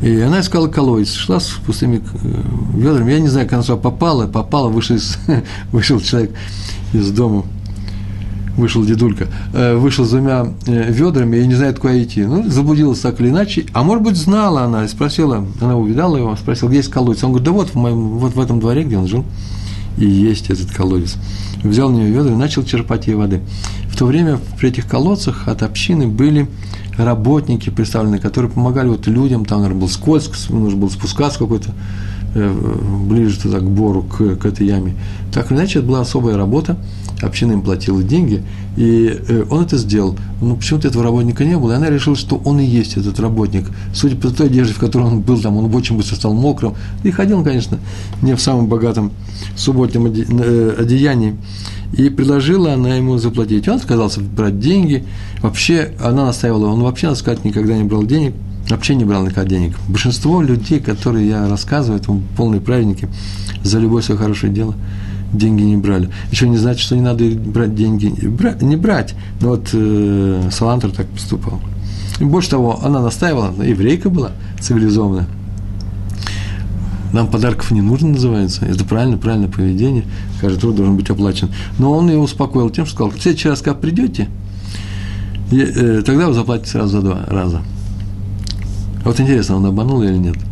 [0.03, 2.43] И она искала колодец, шла с пустыми э,
[2.75, 3.13] ведрами.
[3.13, 5.19] Я не знаю, как она сюда попала, попала, вышел, из,
[5.73, 6.33] вышел человек
[6.93, 7.45] из дома,
[8.57, 12.25] вышел дедулька, э, вышел с двумя э, ведрами и не знает, куда идти.
[12.25, 13.67] Ну, заблудилась так или иначе.
[13.73, 17.23] А может быть, знала она, спросила, она увидала его, спросила, где есть колодец.
[17.25, 19.25] Он говорит, да вот в, моем, вот в этом дворе, где он жил,
[19.99, 21.17] и есть этот колодец
[21.69, 23.41] взял у нее ведра и начал черпать ей воды.
[23.89, 26.49] В то время при этих колодцах от общины были
[26.97, 31.71] работники представлены, которые помогали вот людям, там, наверное, был скользко, нужно было спускаться какой-то
[32.35, 34.95] ближе туда, к бору, к, к этой яме.
[35.33, 36.77] Так или иначе, это была особая работа,
[37.23, 38.43] община им платила деньги,
[38.77, 40.17] и э, он это сделал.
[40.41, 43.67] Но почему-то этого работника не было, и она решила, что он и есть этот работник.
[43.95, 47.11] Судя по той одежде, в которой он был, там он очень быстро стал мокрым, и
[47.11, 47.79] ходил он, конечно,
[48.23, 49.13] не в самом богатом
[49.57, 51.37] субботнем э, одеянии.
[51.97, 53.69] И предложила она ему заплатить.
[53.69, 55.05] Он отказался брать деньги.
[55.43, 58.35] Вообще, она настаивала, он вообще, надо сказать, никогда не брал денег,
[58.69, 59.77] вообще не брал никогда денег.
[59.89, 63.09] Большинство людей, которые я рассказываю, это полные праведники,
[63.63, 64.75] за любое свое хорошее дело–
[65.35, 66.11] деньги не брали.
[66.31, 69.15] Еще не значит, что не надо брать деньги, бра, не брать.
[69.41, 71.61] Но вот э, Салантер так поступал.
[72.21, 75.27] И больше того, она настаивала, еврейка была цивилизованная.
[77.13, 78.65] Нам подарков не нужно, называется.
[78.65, 80.05] Это правильно, правильное поведение.
[80.41, 81.49] Каждый труд должен быть оплачен.
[81.79, 84.29] Но он ее успокоил тем, что сказал, в следующий раз, как придете,
[85.53, 87.63] э, тогда вы заплатите сразу за два раза.
[89.05, 90.37] Вот интересно, он обманул или нет–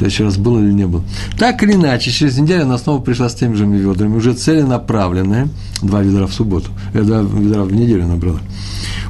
[0.00, 1.02] следующий раз был или не был.
[1.38, 5.48] Так или иначе, через неделю она снова пришла с теми же ведрами, уже целенаправленная,
[5.82, 8.40] два ведра в субботу, э, два ведра в неделю набрала.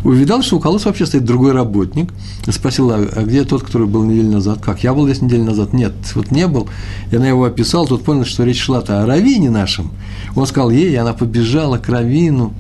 [0.03, 2.11] Увидал, что у колодца вообще стоит другой работник.
[2.49, 4.59] Спросила, а где тот, который был неделю назад?
[4.61, 4.83] Как?
[4.83, 5.73] Я был здесь неделю назад?
[5.73, 6.69] Нет, вот не был.
[7.13, 9.91] И она его описал, тут понял, что речь шла-то о равине нашем.
[10.35, 12.53] Он сказал ей, и она побежала к равину,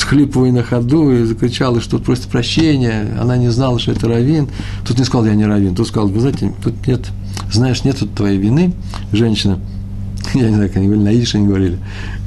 [0.00, 3.16] всхлипывая на ходу, и закричала, что просит прощения.
[3.20, 4.48] Она не знала, что это равин.
[4.86, 5.74] Тут не сказал, я не равин.
[5.74, 7.10] Тут сказал, вы знаете, тут нет
[7.52, 8.72] знаешь, нет твоей вины,
[9.12, 9.58] женщина,
[10.34, 11.78] я не знаю, как они говорили, на идише они говорили,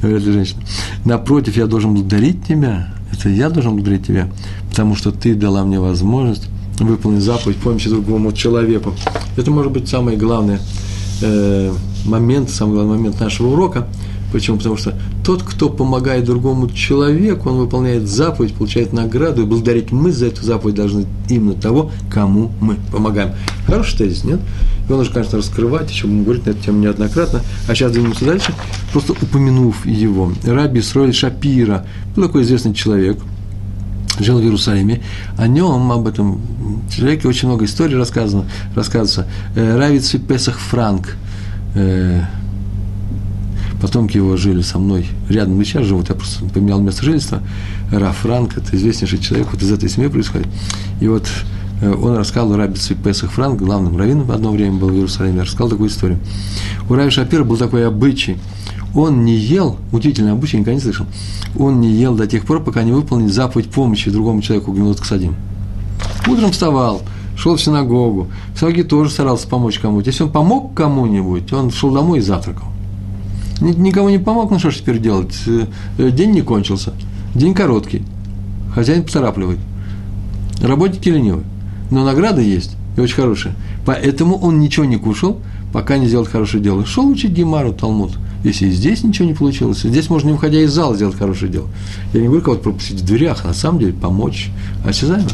[0.01, 0.61] ли женщина,
[1.05, 4.29] напротив, я должен благодарить тебя, это я должен благодарить тебя,
[4.69, 6.47] потому что ты дала мне возможность
[6.79, 8.93] выполнить заповедь помощи другому человеку.
[9.37, 10.57] Это может быть самый главный
[11.21, 11.71] э,
[12.05, 13.87] момент, самый главный момент нашего урока–
[14.33, 14.57] Почему?
[14.57, 20.11] Потому что тот, кто помогает другому человеку, он выполняет заповедь, получает награду, и благодарить мы
[20.11, 23.33] за эту заповедь должны именно того, кому мы помогаем.
[23.67, 24.39] Хороший тезис, нет?
[24.87, 27.41] Его нужно, конечно, раскрывать, еще будем говорить на эту тему неоднократно.
[27.67, 28.53] А сейчас двинемся дальше,
[28.91, 30.31] просто упомянув его.
[30.43, 33.19] Раби Сроль Шапира был такой известный человек,
[34.19, 35.03] жил в Иерусалиме.
[35.37, 36.41] О нем, об этом
[36.89, 39.27] человеке очень много историй рассказано, рассказывается.
[39.55, 41.17] Э, Равиц Песах Франк,
[41.75, 42.21] э,
[43.83, 47.43] потомки его жили со мной рядом, и сейчас живут, я просто поменял место жительства.
[47.91, 50.47] Раф Франк, это известнейший человек, вот из этой семьи происходит.
[51.01, 51.27] И вот
[51.81, 55.89] э, он рассказал Раби Песах Франк, главным раввином одно время был в Иерусалиме, рассказал такую
[55.89, 56.17] историю.
[56.89, 58.37] У Рави Шапира был такой обычай,
[58.95, 61.05] он не ел, удивительный обычай, никогда не слышал,
[61.59, 65.35] он не ел до тех пор, пока не выполнит заповедь помощи другому человеку, Гмилот Ксадим.
[66.25, 67.01] Утром вставал,
[67.35, 70.09] шел в синагогу, в синагоге тоже старался помочь кому-то.
[70.09, 72.72] Если он помог кому-нибудь, он шел домой и завтракал.
[73.61, 75.35] Никому не помог, ну что ж теперь делать?
[75.97, 76.93] Э, день не кончился,
[77.35, 78.03] день короткий,
[78.73, 79.59] хозяин поторапливает.
[80.61, 81.43] Работники ленивы,
[81.91, 83.55] но награда есть, и очень хорошая.
[83.85, 85.39] Поэтому он ничего не кушал,
[85.71, 86.85] пока не сделал хорошее дело.
[86.85, 88.17] Шел учить Гемару, Талмуд.
[88.43, 91.67] Если и здесь ничего не получилось, здесь можно, не уходя из зала, сделать хорошее дело.
[92.13, 94.51] Я не говорю кого-то пропустить в дверях, а на самом деле помочь
[94.85, 95.29] осязаемо.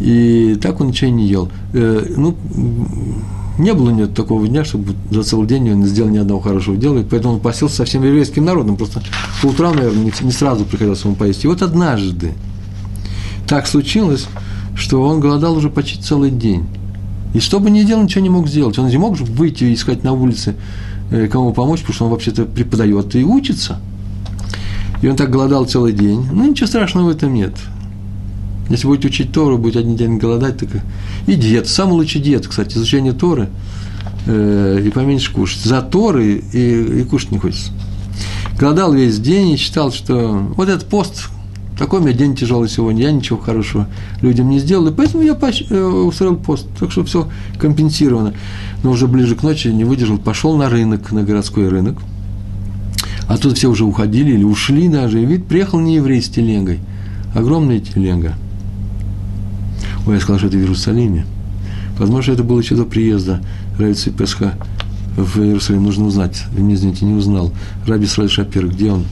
[0.00, 1.50] И так он ничего не ел.
[1.72, 2.36] Э, ну,
[3.58, 6.76] не было нет такого дня, чтобы за целый день он не сделал ни одного хорошего
[6.76, 8.76] дела, и поэтому он посел со всем еврейским народом.
[8.76, 9.02] Просто
[9.42, 11.44] по утрам, наверное, не, не сразу приходилось ему поесть.
[11.44, 12.34] И вот однажды
[13.46, 14.26] так случилось,
[14.76, 16.64] что он голодал уже почти целый день.
[17.34, 18.78] И что бы ни делал, ничего не мог сделать.
[18.78, 20.56] Он не мог же выйти и искать на улице,
[21.10, 23.78] э, кому помочь, потому что он вообще-то преподает и учится.
[25.02, 26.26] И он так голодал целый день.
[26.32, 27.54] Ну, ничего страшного в этом нет.
[28.70, 30.68] Если будете учить Тору, будете один день голодать, так
[31.26, 31.68] и диета.
[31.68, 33.48] Самый лучший диета, кстати, изучение Торы
[34.26, 35.62] э, и поменьше кушать.
[35.64, 37.72] За Торы и, и кушать не хочется.
[38.58, 41.30] Голодал весь день и считал, что вот этот пост,
[41.76, 43.88] такой у меня день тяжелый сегодня, я ничего хорошего
[44.22, 46.66] людям не сделал, и поэтому я э, устроил пост.
[46.78, 47.28] Так что все
[47.58, 48.34] компенсировано.
[48.84, 51.98] Но уже ближе к ночи не выдержал, пошел на рынок, на городской рынок.
[53.26, 55.20] А тут все уже уходили или ушли даже.
[55.20, 56.78] И вид приехал не еврей с телегой.
[57.34, 58.34] Огромная телега.
[60.06, 61.26] Ой, я сказал, что это в Иерусалиме.
[61.98, 63.42] Возможно, это было еще до приезда
[63.78, 64.54] Равицы Песха
[65.16, 65.84] в Иерусалим.
[65.84, 66.44] Нужно узнать.
[66.56, 67.52] Не извините, не узнал.
[67.86, 69.04] Раби Сраль Шапир, где он?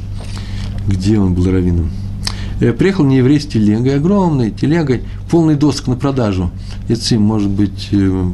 [0.86, 1.90] Где он был раввином?
[2.60, 6.50] Э, приехал не еврей с телегой, огромной телегой, полный досок на продажу.
[6.88, 8.30] Это, может быть, э,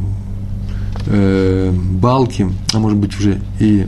[1.07, 3.87] э, балки, а может быть, уже и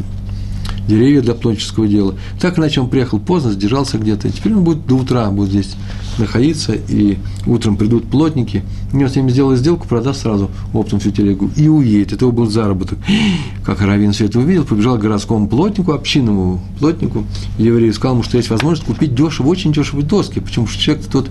[0.87, 2.15] деревья для плотнического дела.
[2.41, 4.31] Так иначе он приехал поздно, задержался где-то.
[4.31, 5.77] Теперь он будет до утра будет здесь
[6.19, 11.11] находиться, и утром придут плотники, и он с ними сделает сделку, продаст сразу оптом всю
[11.11, 12.13] телегу и уедет.
[12.13, 12.99] Это был заработок.
[13.65, 17.25] Как Равин все это увидел, побежал к городскому плотнику, общинному плотнику,
[17.59, 20.41] еврей сказал ему, что есть возможность купить дешево, очень дешевые доски.
[20.41, 20.67] Почему?
[20.67, 21.31] Что человек тот,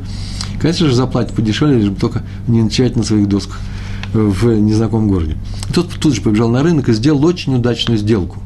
[0.60, 3.60] конечно же, заплатит подешевле, лишь бы только не начать на своих досках
[4.13, 5.38] в незнакомом городе.
[5.74, 8.38] Тот тут же побежал на рынок и сделал очень удачную сделку.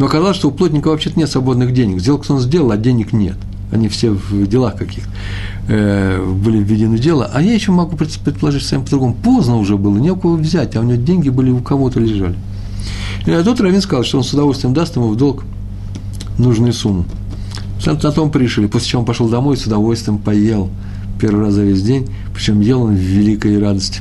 [0.00, 2.00] Но оказалось, что у плотника вообще-то нет свободных денег.
[2.00, 3.36] Сделку он сделал, а денег нет.
[3.70, 5.04] Они все в делах каких
[5.68, 7.30] э, были введены в дело.
[7.30, 9.12] А я еще могу предположить совсем по-другому.
[9.12, 12.34] Поздно уже было, не у кого взять, а у него деньги были у кого-то лежали.
[13.26, 15.44] И тут Равин сказал, что он с удовольствием даст ему в долг
[16.38, 17.04] нужную сумму.
[17.84, 20.70] На том пришли, после чего он пошел домой и с удовольствием поел
[21.20, 24.00] первый раз за весь день, причем ел он в великой радости.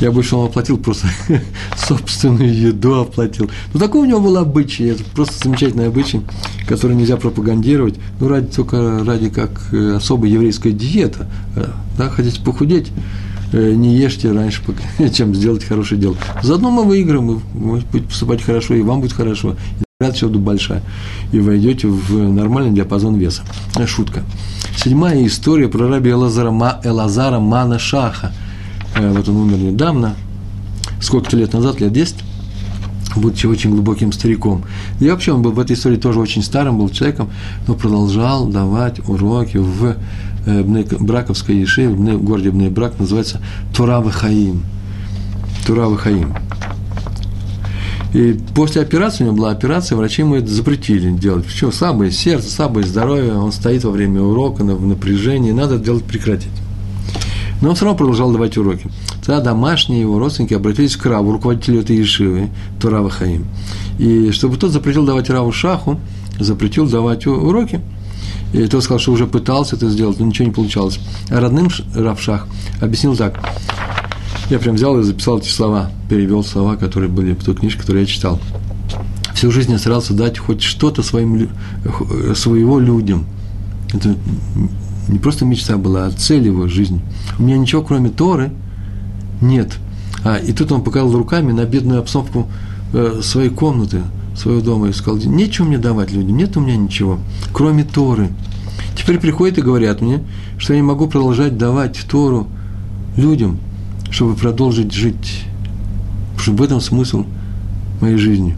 [0.00, 1.08] Я больше он оплатил просто
[1.76, 3.50] собственную еду оплатил.
[3.74, 6.22] Ну, такой у него был обычай, это просто замечательный обычай,
[6.66, 11.28] который нельзя пропагандировать, ну, ради, только ради как э, особая еврейская диета.
[11.54, 11.66] Э,
[11.98, 12.90] да, хотите похудеть,
[13.52, 14.62] э, не ешьте раньше,
[15.14, 16.16] чем сделать хорошее дело.
[16.42, 20.82] Заодно мы выиграем, вы будете поступать хорошо, и вам будет хорошо, и радость буду большая,
[21.30, 23.42] и войдете в нормальный диапазон веса.
[23.86, 24.22] Шутка.
[24.82, 28.32] Седьмая история про раби Элазара, Элазара Мана Шаха–
[28.96, 30.14] вот он умер недавно,
[31.00, 32.16] сколько-то лет назад, лет 10,
[33.16, 34.64] будучи очень глубоким стариком.
[35.00, 37.30] И вообще он был в этой истории тоже очень старым, был человеком,
[37.66, 39.96] но продолжал давать уроки в
[40.46, 40.62] э,
[41.00, 43.40] Браковской Ешеве, в городе Брак, называется
[43.74, 44.62] Турава Хаим.
[45.66, 46.34] Турава Хаим.
[48.12, 51.46] И после операции, у него была операция, врачи ему это запретили делать.
[51.46, 51.70] Почему?
[51.70, 56.50] Слабое сердце, слабое здоровье, он стоит во время урока в напряжении, надо делать прекратить.
[57.60, 58.88] Но он все равно продолжал давать уроки.
[59.24, 62.48] Тогда домашние его родственники обратились к Раву, руководителю этой Ешивы,
[62.80, 63.46] Турава Хаим.
[63.98, 66.00] И чтобы тот запретил давать Раву Шаху,
[66.38, 67.80] запретил давать уроки.
[68.52, 70.98] И тот сказал, что уже пытался это сделать, но ничего не получалось.
[71.28, 72.46] А родным Равшах
[72.80, 73.38] объяснил так.
[74.48, 78.02] Я прям взял и записал эти слова, перевел слова, которые были в той книжке, которую
[78.02, 78.40] я читал.
[79.34, 81.48] Всю жизнь я старался дать хоть что-то своим,
[82.34, 83.26] своего людям.
[83.92, 84.16] Это
[85.10, 87.00] не просто мечта была, а цель его жизни.
[87.38, 88.52] У меня ничего, кроме Торы,
[89.40, 89.76] нет.
[90.24, 92.48] А, и тут он показал руками на бедную обстановку
[92.92, 94.02] э, своей комнаты,
[94.36, 97.18] своего дома, и сказал, нечего мне давать людям, нет у меня ничего,
[97.52, 98.30] кроме Торы.
[98.96, 100.22] Теперь приходят и говорят мне,
[100.58, 102.46] что я не могу продолжать давать Тору
[103.16, 103.58] людям,
[104.10, 105.44] чтобы продолжить жить.
[106.36, 107.24] Потому что в этом смысл
[108.00, 108.56] моей жизни.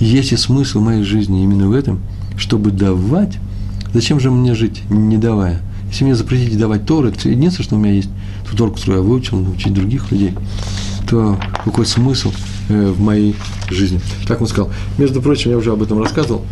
[0.00, 2.00] И есть и смысл моей жизни именно в этом,
[2.36, 3.38] чтобы давать.
[3.92, 5.60] Зачем же мне жить, не давая?
[6.00, 8.08] Мне запретить давать Торы, это единственное, что у меня есть,
[8.50, 10.34] ту Тору, которую я выучил, научить других людей,
[11.08, 12.32] то какой смысл
[12.68, 13.36] э, в моей
[13.70, 14.00] жизни.
[14.26, 14.70] Так он сказал.
[14.98, 16.42] Между прочим, я уже об этом рассказывал.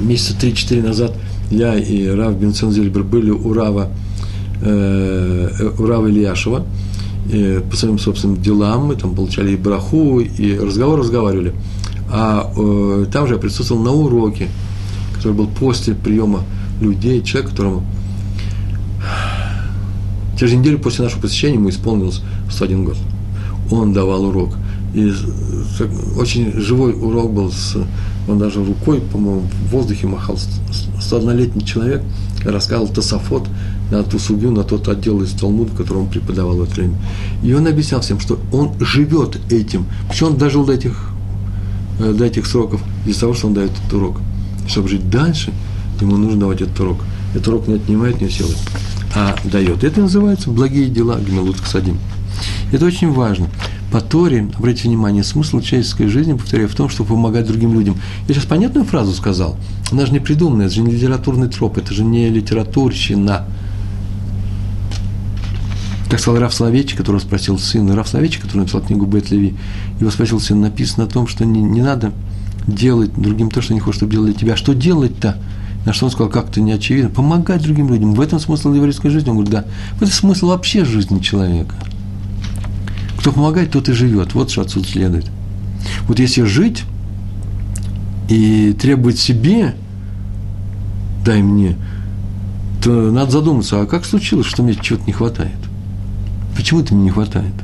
[0.00, 1.12] Месяца 3-4 назад
[1.50, 3.88] я и Рав Бенсон Зельбер были у Рава,
[4.60, 6.66] э, у Рава Ильяшева,
[7.30, 11.54] э, по своим собственным делам, мы там получали и браху, и разговор разговаривали.
[12.10, 14.48] А э, там же я присутствовал на уроке,
[15.14, 16.42] который был после приема
[16.80, 17.84] людей, человек, которому
[20.38, 22.20] Через неделю после нашего посещения ему исполнилось
[22.50, 22.96] 101 год.
[23.70, 24.56] Он давал урок.
[24.94, 25.12] И
[26.18, 27.50] очень живой урок был.
[27.50, 27.76] С,
[28.28, 30.36] он даже рукой, по-моему, в воздухе махал.
[31.00, 32.02] 101-летний человек
[32.44, 33.48] рассказывал Тософот
[33.90, 36.96] на ту судью, на тот отдел из Талмуда, который он преподавал в это время.
[37.42, 39.86] И он объяснял всем, что он живет этим.
[40.08, 41.10] Почему он дожил до этих,
[41.98, 42.82] э, до этих сроков?
[43.06, 44.20] Из-за того, что он дает этот урок.
[44.68, 45.52] Чтобы жить дальше,
[46.00, 46.98] ему нужно давать этот урок.
[47.34, 48.54] Этот урок не отнимает не силы
[49.16, 49.82] а дает.
[49.82, 51.98] Это называется благие дела Гмелут Ксадим.
[52.70, 53.48] Это очень важно.
[53.90, 57.96] По Торе, обратите внимание, смысл человеческой жизни, повторяю, в том, чтобы помогать другим людям.
[58.28, 59.56] Я сейчас понятную фразу сказал.
[59.90, 63.46] Она же не придуманная, это же не литературный троп, это же не литературщина.
[66.10, 69.54] Как сказал Раф Соловейчик, который спросил сына, Раф Соловейчик, который написал книгу Бет Леви,
[69.98, 72.12] его спросил сын, написано о том, что не, не надо
[72.66, 74.56] делать другим то, что не хочешь, чтобы делали тебя.
[74.56, 75.38] Что делать-то?
[75.86, 77.10] На что он сказал, как-то не очевидно.
[77.10, 78.12] Помогать другим людям.
[78.12, 79.30] В этом смысл еврейской жизни.
[79.30, 79.64] Он говорит, да.
[79.94, 81.76] В этом смысл вообще жизни человека.
[83.18, 84.34] Кто помогает, тот и живет.
[84.34, 85.30] Вот что отсюда следует.
[86.08, 86.82] Вот если жить
[88.28, 89.76] и требовать себе,
[91.24, 91.76] дай мне,
[92.82, 95.56] то надо задуматься, а как случилось, что мне чего-то не хватает?
[96.56, 97.54] Почему это мне не хватает?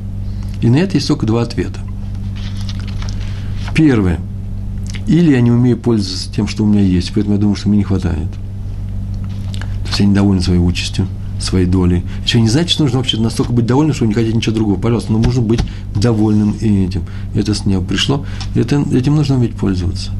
[0.61, 1.81] И на это есть только два ответа.
[3.75, 4.19] Первое–
[5.07, 7.79] или я не умею пользоваться тем, что у меня есть, поэтому я думаю, что мне
[7.79, 8.29] не хватает.
[9.83, 11.07] То есть я недоволен своей участью,
[11.39, 12.03] своей долей.
[12.25, 14.79] Еще не значит, что нужно вообще настолько быть довольным, что не хотеть ничего другого.
[14.79, 15.61] Пожалуйста, но нужно быть
[15.95, 17.03] довольным и этим.
[17.35, 18.25] Это с неба пришло.
[18.55, 20.11] Это, этим нужно уметь пользоваться.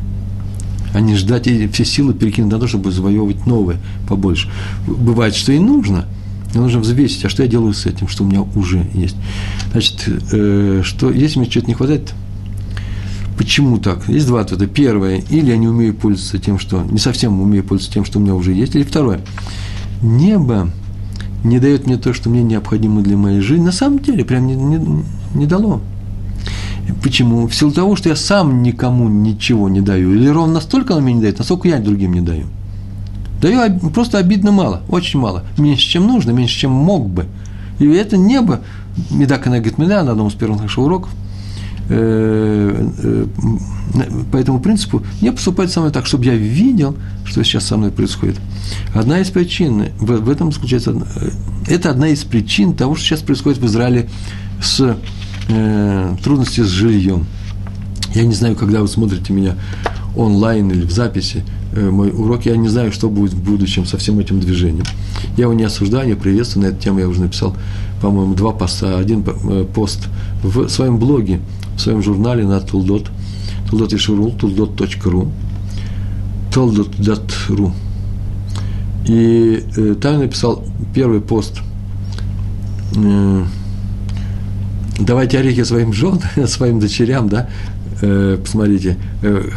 [0.93, 4.49] А не ждать и все силы перекинуть на то, чтобы завоевывать новое побольше.
[4.85, 6.05] Бывает, что и нужно,
[6.53, 9.15] но нужно взвесить, а что я делаю с этим, что у меня уже есть.
[9.71, 12.13] Значит, э, что, если мне чего-то не хватает,
[13.37, 14.07] Почему так?
[14.07, 14.67] Есть два ответа.
[14.67, 18.21] Первое, или я не умею пользоваться тем, что, не совсем умею пользоваться тем, что у
[18.21, 18.75] меня уже есть.
[18.75, 19.21] Или второе,
[20.01, 20.69] небо
[21.43, 24.55] не дает мне то, что мне необходимо для моей жизни, на самом деле прям не,
[24.55, 25.03] не,
[25.33, 25.81] не дало.
[27.01, 27.47] Почему?
[27.47, 30.13] В силу того, что я сам никому ничего не даю.
[30.13, 32.45] Или ровно настолько она мне не дает, насколько я другим не даю.
[33.41, 35.43] Даю просто обидно мало, очень мало.
[35.57, 37.25] Меньше, чем нужно, меньше, чем мог бы.
[37.79, 38.61] И это небо,
[39.09, 41.09] Медак говорит Меда на одном из первых наших уроков,
[44.31, 47.91] по этому принципу не поступать со мной так, чтобы я видел, что сейчас со мной
[47.91, 48.37] происходит.
[48.93, 51.29] Одна из причин, в, этом заключается, э,
[51.67, 54.09] это одна из причин того, что сейчас происходит в Израиле
[54.61, 54.97] с
[55.49, 57.25] э, трудности с жильем.
[58.15, 59.55] Я не знаю, когда вы смотрите меня
[60.15, 63.97] онлайн или в записи, э, мой урок, я не знаю, что будет в будущем со
[63.97, 64.85] всем этим движением.
[65.37, 67.55] Я его не осуждаю, не приветствую, на эту тему я уже написал,
[68.01, 70.07] по-моему, два поста, один э, пост
[70.43, 71.39] в своем блоге,
[71.75, 73.09] в своем журнале на Тулдот,
[73.69, 75.31] Тулдот Ишурул, Тулдот.ру,
[76.53, 77.73] Толдот.ру.
[79.05, 80.63] И э, там написал
[80.93, 81.59] первый пост
[82.95, 83.45] э,
[84.99, 87.49] давайте орехи своим женам, своим дочерям, да,
[88.01, 89.49] э, посмотрите, э,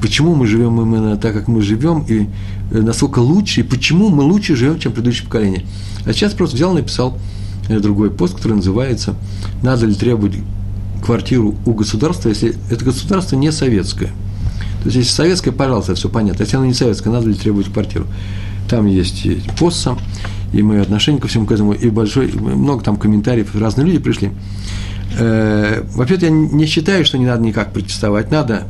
[0.00, 2.28] почему мы живем именно так, как мы живем, и
[2.70, 5.64] э, насколько лучше, и почему мы лучше живем, чем предыдущее поколение.
[6.04, 7.18] А сейчас просто взял и написал
[7.68, 9.14] э, другой пост, который называется
[9.62, 10.36] «Надо ли требовать
[11.02, 14.10] квартиру у государства, если это государство не советское?»
[14.82, 16.42] То есть, если советское, пожалуйста, все понятно.
[16.42, 18.06] Если оно не советское, надо ли требовать квартиру?
[18.68, 19.26] Там есть
[19.58, 19.98] пост сам,
[20.52, 24.30] и мое отношение ко всему к этому, и большой, много там комментариев, разные люди пришли.
[25.18, 28.68] Э, Во-первых, я не считаю, что не надо никак протестовать, надо,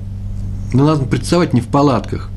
[0.72, 2.31] но надо протестовать не в палатках,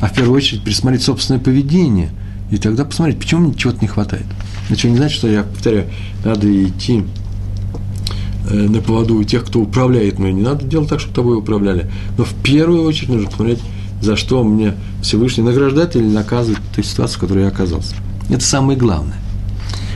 [0.00, 2.10] а в первую очередь присмотреть собственное поведение,
[2.50, 4.26] и тогда посмотреть, почему мне чего-то не хватает.
[4.68, 5.86] Это не значит, что я повторяю,
[6.24, 7.04] надо идти
[8.48, 10.32] на поводу у тех, кто управляет мной.
[10.32, 11.90] Не надо делать так, чтобы тобой управляли.
[12.16, 13.60] Но в первую очередь нужно посмотреть,
[14.00, 17.94] за что мне Всевышний награждает или наказывает той ситуации, в которой я оказался.
[18.28, 19.16] Это самое главное.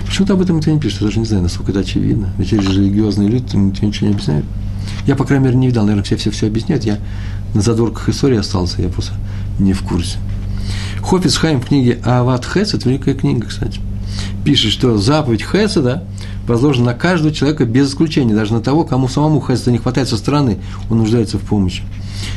[0.06, 2.32] Почему-то об этом никто не пишет, я даже не знаю, насколько это очевидно.
[2.38, 4.44] Ведь эти же религиозные люди никто ничего не объясняют.
[5.06, 6.84] Я, по крайней мере, не видал, наверное, все все все объясняют.
[6.84, 6.98] Я
[7.54, 9.14] на задворках истории остался, я просто
[9.58, 10.18] не в курсе.
[11.02, 13.80] Хофиц Хайм в книге Ават Хес, это великая книга, кстати,
[14.44, 16.04] пишет, что заповедь Хеседа
[16.46, 20.16] возложена на каждого человека без исключения, даже на того, кому самому Хеседа не хватает со
[20.16, 20.58] стороны,
[20.90, 21.82] он нуждается в помощи.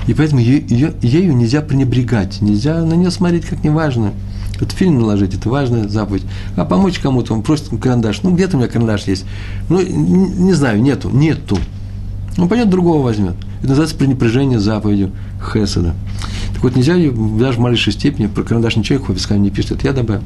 [0.07, 4.13] И поэтому ее, ее, ею нельзя пренебрегать, нельзя на нее смотреть как неважно.
[4.59, 6.23] Это фильм наложить, это важная заповедь.
[6.55, 8.23] А помочь кому-то, он просит карандаш.
[8.23, 9.25] Ну, где-то у меня карандаш есть.
[9.69, 11.57] Ну, не, не знаю, нету, нету.
[12.37, 13.35] Он пойдет другого возьмет.
[13.59, 15.11] Это называется пренебрежение заповедью
[15.53, 15.93] Хеседа.
[16.57, 16.95] Так вот, нельзя
[17.37, 20.23] даже в малейшей степени, про карандаш ничего Хофискайм не пишет, это я добавил.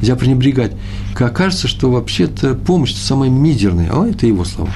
[0.00, 0.72] Нельзя пренебрегать.
[1.12, 4.70] Как кажется, что вообще-то помощь самая мизерная, а это его слова.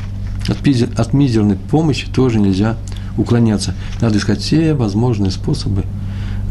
[0.48, 0.58] От,
[0.98, 2.76] от мизерной помощи тоже нельзя
[3.16, 3.74] уклоняться.
[4.02, 5.84] Надо искать все возможные способы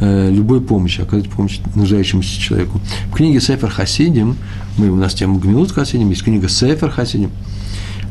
[0.01, 2.81] э, любой помощи, оказать помощь нуждающемуся человеку.
[3.11, 4.37] В книге Сефер Хасидим,
[4.79, 7.29] мы, у нас тема Гмилут Хасидим, есть книга Сефер Хасидим,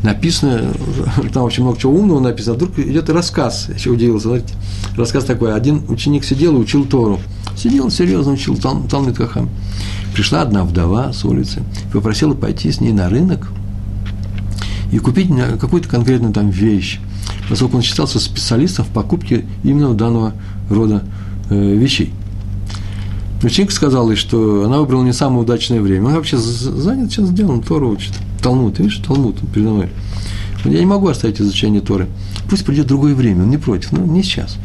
[0.07, 0.73] написано,
[1.33, 4.55] там очень много чего умного написано, а вдруг идет рассказ, я еще удивился, знаете,
[4.97, 7.21] рассказ такой, один ученик сидел и учил Тору,
[7.57, 9.51] сидел серьезно учил Тал, Талмит Кахам.
[10.15, 13.49] Пришла одна вдова с улицы, попросила пойти с ней на рынок
[14.91, 15.29] и купить
[15.61, 17.01] какую-то конкретную там вещь
[17.49, 20.35] поскольку он считался специалистом в покупке именно данного
[20.71, 21.05] рода
[21.51, 22.13] э, вещей.
[23.43, 26.07] Ученик сказал ей, что она выбрала не самое удачное время.
[26.07, 28.13] Он вообще занят сейчас делом, Тору учит.
[28.43, 29.89] Талмуд, видишь, Талмуд передо мной.
[30.65, 32.09] Я не могу оставить изучение Торы.
[32.49, 34.59] Пусть придет другое время, он не против, но не сейчас.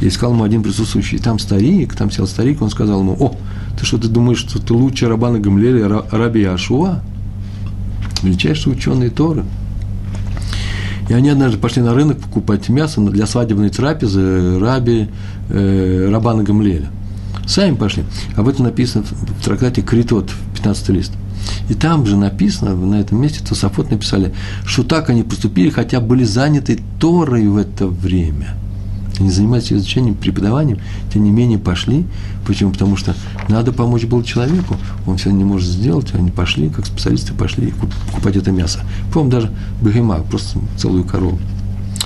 [0.00, 3.34] И сказал ему один присутствующий, там старик, там сел старик, он сказал ему, о,
[3.78, 7.00] ты что, ты думаешь, что ты лучше Рабана Гамлеля, Раби Ашуа?
[8.22, 9.44] Величайший ученый Торы.
[11.08, 15.08] И они однажды пошли на рынок покупать мясо для свадебной трапезы раби
[15.48, 16.90] э, Рабана Гамлеля.
[17.46, 18.04] Сами пошли.
[18.34, 21.12] Об этом написано в трактате Критот, 15 лист.
[21.68, 24.34] И там же написано, на этом месте Тософот написали,
[24.64, 28.54] что так они поступили, хотя были заняты Торой в это время–
[29.18, 30.78] они занимались изучением, преподаванием,
[31.12, 32.04] тем не менее пошли.
[32.46, 32.72] Почему?
[32.72, 33.14] Потому что
[33.48, 34.76] надо помочь было человеку,
[35.06, 37.72] он все не может сделать, они пошли, как специалисты пошли
[38.10, 38.80] покупать это мясо.
[39.12, 41.38] По-моему, даже бегема, просто целую корову.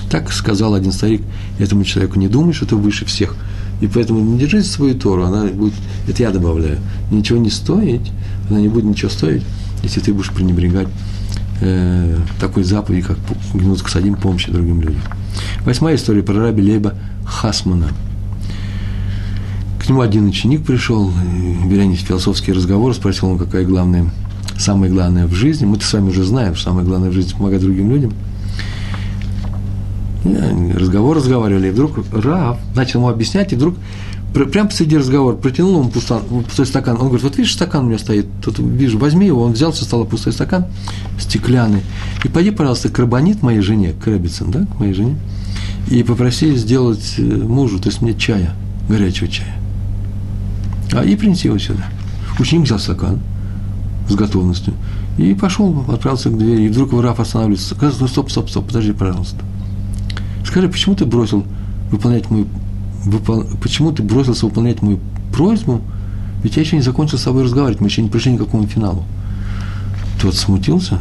[0.09, 1.21] Так сказал один старик
[1.59, 3.35] этому человеку, не думай, что ты выше всех.
[3.81, 5.73] И поэтому не держи свою Тору, она будет,
[6.07, 6.77] это я добавляю,
[7.11, 8.11] ничего не стоить,
[8.49, 9.43] она не будет ничего стоить,
[9.83, 10.87] если ты будешь пренебрегать
[11.61, 13.17] э, такой заповеди, как
[13.53, 15.01] гнуть к садим помощи другим людям.
[15.65, 16.93] Восьмая история про раби Лейба
[17.25, 17.89] Хасмана.
[19.79, 21.11] К нему один ученик пришел,
[21.65, 24.05] беря философский разговор, спросил он, какая главная,
[24.59, 25.65] самое главное в жизни.
[25.65, 28.13] Мы-то с вами уже знаем, что самое главное в жизни– помогать другим людям.
[30.23, 33.75] И разговор разговаривали, и вдруг Рав начал ему объяснять, и вдруг
[34.33, 36.95] прямо посреди разговора протянул ему пустой, пустой стакан.
[36.95, 39.43] Он говорит, вот видишь, стакан у меня стоит, тут вижу, возьми его.
[39.43, 40.65] Он взял, со стола пустой стакан,
[41.19, 41.81] стеклянный.
[42.23, 45.17] И пойди, пожалуйста, к Рабанит моей жене, к Рэббитсон, да, к моей жене,
[45.89, 48.53] и попроси сделать э, мужу, то есть мне чая,
[48.87, 49.55] горячего чая.
[50.93, 51.85] А и принеси его сюда.
[52.39, 53.19] Ученик взял стакан
[54.07, 54.73] с готовностью
[55.17, 56.63] и пошел, отправился к двери.
[56.63, 57.75] И вдруг Раф останавливается.
[57.99, 59.37] Ну, стоп, стоп, стоп, подожди, пожалуйста.
[60.45, 61.45] Скажи, почему ты бросил
[61.91, 62.47] выполнять мою
[63.05, 63.45] выпол...
[63.61, 64.99] почему ты бросился выполнять мою
[65.31, 65.81] просьбу,
[66.43, 68.67] ведь я еще не закончил с собой разговаривать, мы еще не пришли ни к какому
[68.67, 69.03] финалу.
[70.21, 70.99] Тот смутился.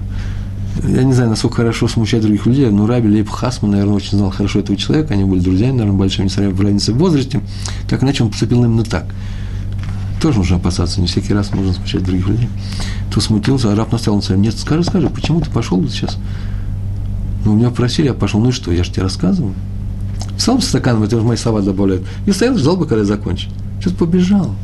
[0.86, 4.30] Я не знаю, насколько хорошо смущать других людей, но Раби Лейб Хасман, наверное, очень знал
[4.30, 7.40] хорошо этого человека, они были друзьями, наверное, большими, несмотря в разнице в возрасте.
[7.88, 9.06] Так иначе он поступил именно так.
[10.22, 12.48] Тоже нужно опасаться, не всякий раз можно смущать других людей.
[13.12, 14.42] То смутился, а раб настоял на своем.
[14.42, 16.18] Нет, скажи, скажи, почему ты пошел сейчас?
[17.44, 18.40] Ну, меня просили, я пошел.
[18.40, 19.54] Ну и что, я же тебе рассказываю.
[20.36, 22.06] Встал с стаканом, это уже мои слова добавляют.
[22.26, 23.48] И стоял, ждал бы, когда я закончу.
[23.78, 24.54] Сейчас побежал.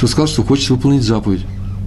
[0.00, 1.44] Тот сказал, что хочет выполнить заповедь.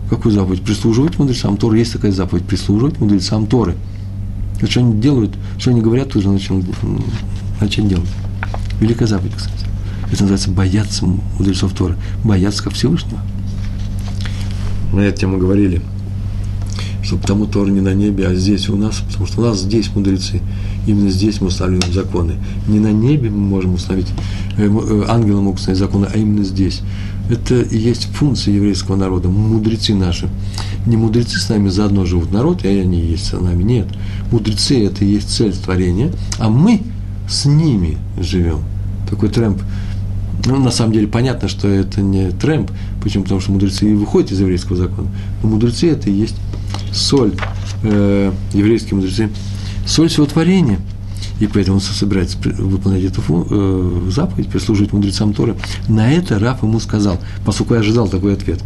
[0.09, 0.61] Какую заповедь?
[0.61, 1.77] Прислуживать мудрецам Торы.
[1.77, 2.45] Есть такая заповедь.
[2.45, 3.75] Прислуживать мудрецам Торы.
[4.61, 6.61] И что они делают, что они говорят, тоже начал,
[7.59, 8.09] начать делать.
[8.79, 9.65] Великая заповедь, кстати.
[10.11, 11.95] Это называется бояться мудрецов Торы.
[12.23, 13.19] Бояться как Всевышнего.
[14.91, 15.81] Мы эту тему говорили
[17.03, 19.89] что потому Тор не на небе, а здесь у нас, потому что у нас здесь
[19.93, 20.41] мудрецы.
[20.85, 22.35] Именно здесь мы устанавливаем законы.
[22.67, 24.07] Не на небе мы можем установить,
[24.57, 26.81] э, э, ангелы могут установить законы, а именно здесь.
[27.29, 30.29] Это и есть функция еврейского народа, мудрецы наши.
[30.85, 33.63] Не мудрецы с нами заодно живут народ, и они есть с нами.
[33.63, 33.87] Нет.
[34.31, 36.81] Мудрецы– это и есть цель творения, а мы
[37.29, 38.59] с ними живем.
[39.09, 39.61] Такой трэмп
[40.45, 42.71] ну, на самом деле, понятно, что это не трэмп.
[43.01, 43.23] Почему?
[43.23, 45.07] Потому что мудрецы и выходят из еврейского закона.
[45.43, 46.35] Но мудрецы– это и есть
[46.91, 47.33] соль,
[47.83, 49.29] э, еврейские мудрецы,
[49.85, 50.79] соль всего творения.
[51.39, 55.55] И поэтому он собирается выполнять эту э, заповедь, прислуживать мудрецам Торы.
[55.87, 58.59] На это Раф ему сказал, поскольку я ожидал такой ответ.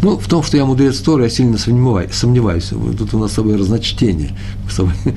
[0.00, 2.72] Ну, в том, что я мудрец Торы, я сильно сомневаюсь.
[2.98, 4.36] Тут у нас с тобой разночтение.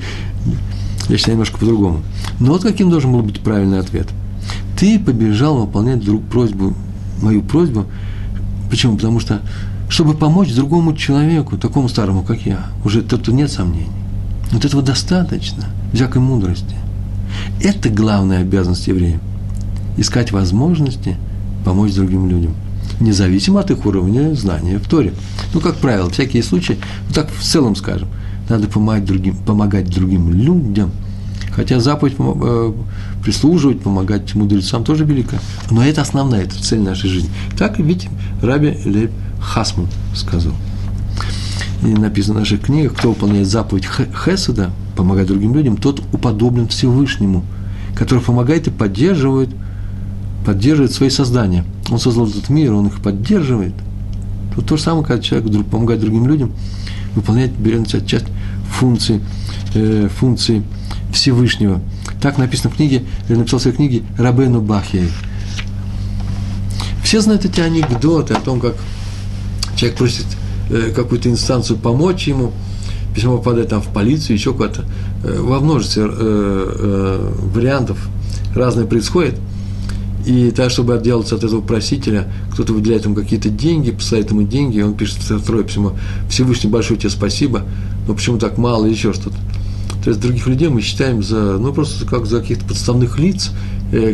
[1.08, 2.02] Я считаю немножко по-другому.
[2.40, 4.08] Но вот каким должен был быть правильный ответ.
[4.76, 6.74] Ты побежал выполнять друг просьбу,
[7.22, 7.86] мою просьбу.
[8.70, 8.96] Почему?
[8.96, 9.40] Потому что
[9.88, 13.86] чтобы помочь другому человеку, такому старому, как я, уже тут нет сомнений.
[14.50, 16.74] Вот этого достаточно, всякой мудрости.
[17.62, 19.20] Это главная обязанность еврея.
[19.96, 21.16] Искать возможности
[21.64, 22.54] помочь другим людям.
[23.00, 25.12] Независимо от их уровня знания в Торе.
[25.54, 28.08] Ну, как правило, всякие случаи, ну так в целом скажем,
[28.48, 30.90] надо помогать другим, помогать другим людям.
[31.52, 32.72] Хотя заповедь э,
[33.22, 35.38] прислуживать, помогать мудрецам тоже велика.
[35.70, 37.30] Но это основная, это цель нашей жизни.
[37.56, 38.10] Так и видим,
[38.42, 39.10] Раби Леб
[39.40, 40.52] Хасман сказал.
[41.82, 47.44] И написано в наших книгах, кто выполняет заповедь Хесада, помогать другим людям, тот уподоблен Всевышнему,
[47.94, 49.50] который помогает и поддерживает,
[50.44, 51.64] поддерживает свои создания.
[51.90, 53.74] Он создал этот мир, он их поддерживает.
[54.54, 56.52] Тут то же самое, когда человек помогает другим людям,
[57.14, 58.26] выполняет, берет часть
[58.70, 59.20] функции,
[59.74, 60.62] э, функции
[61.16, 61.80] Всевышнего.
[62.20, 65.10] Так написано в книге, я написал в своей книге Рабену Бахьей.
[67.02, 68.74] Все знают эти анекдоты о том, как
[69.76, 70.26] человек просит
[70.70, 72.52] э, какую-то инстанцию помочь ему,
[73.14, 74.84] письмо попадает там в полицию, еще куда-то.
[75.24, 77.98] Э, во множестве э, вариантов
[78.54, 79.38] разное происходит.
[80.26, 84.78] И так, чтобы отделаться от этого просителя, кто-то выделяет ему какие-то деньги, посылает ему деньги,
[84.78, 85.92] и он пишет второе письмо,
[86.28, 87.62] Всевышний, большое тебе спасибо,
[88.08, 89.36] но почему так мало, или еще что-то.
[90.06, 93.50] То есть других людей мы считаем за, ну, просто как за каких-то подставных лиц,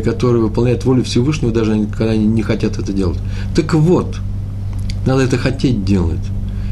[0.03, 3.19] которые выполняют волю Всевышнего, даже когда они не хотят это делать.
[3.55, 4.17] Так вот,
[5.05, 6.17] надо это хотеть делать.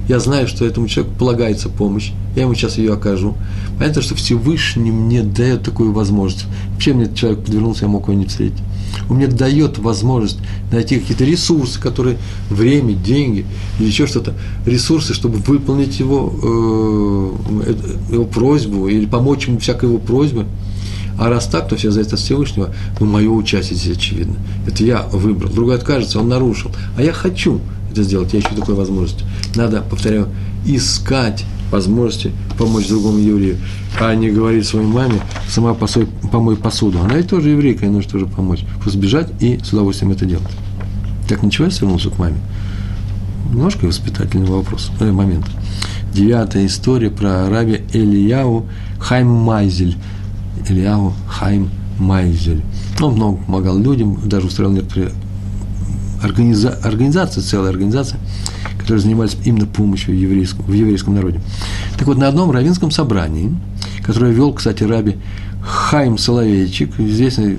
[0.07, 3.35] Я знаю, что этому человеку полагается помощь, я ему сейчас ее окажу.
[3.77, 6.45] Понятно, что Всевышний мне дает такую возможность.
[6.73, 8.61] Вообще мне этот человек подвернулся, я мог его не встретить.
[9.09, 10.37] Он мне дает возможность
[10.71, 12.17] найти какие-то ресурсы, которые
[12.49, 13.45] время, деньги
[13.79, 14.33] или еще что-то,
[14.65, 20.45] ресурсы, чтобы выполнить его, э, его просьбу или помочь ему всякой его просьбе.
[21.19, 22.73] А раз так, то все зависит от Всевышнего.
[22.99, 24.35] Ну, мое участие здесь очевидно.
[24.65, 25.51] Это я выбрал.
[25.51, 26.71] Другой откажется, он нарушил.
[26.97, 27.61] А я хочу
[27.91, 29.23] это сделать, я ищу такой возможности.
[29.55, 30.27] Надо, повторяю,
[30.65, 33.57] искать возможности помочь другому еврею,
[33.99, 36.99] а не говорить своей маме, сама посой, помой посуду.
[36.99, 38.65] Она ведь тоже еврейка, ей нужно тоже помочь.
[38.81, 40.51] Просто бежать и с удовольствием это делать.
[41.27, 42.37] Так ничего, я свернулся к маме.
[43.51, 45.45] Немножко воспитательный вопрос, э, момент.
[46.13, 48.65] Девятая история про раби Элияу
[48.99, 49.97] Хайм Майзель.
[50.67, 52.61] Элияу Хайм Майзель.
[52.99, 55.11] Он много помогал людям, даже устроил некоторые
[56.21, 58.19] организа, организация, целая организация,
[58.77, 61.41] которая занималась именно помощью еврейскому, в еврейском народе.
[61.97, 63.55] Так вот, на одном равинском собрании,
[64.03, 65.17] которое вел, кстати, раби
[65.61, 67.57] Хайм Соловейчик, известный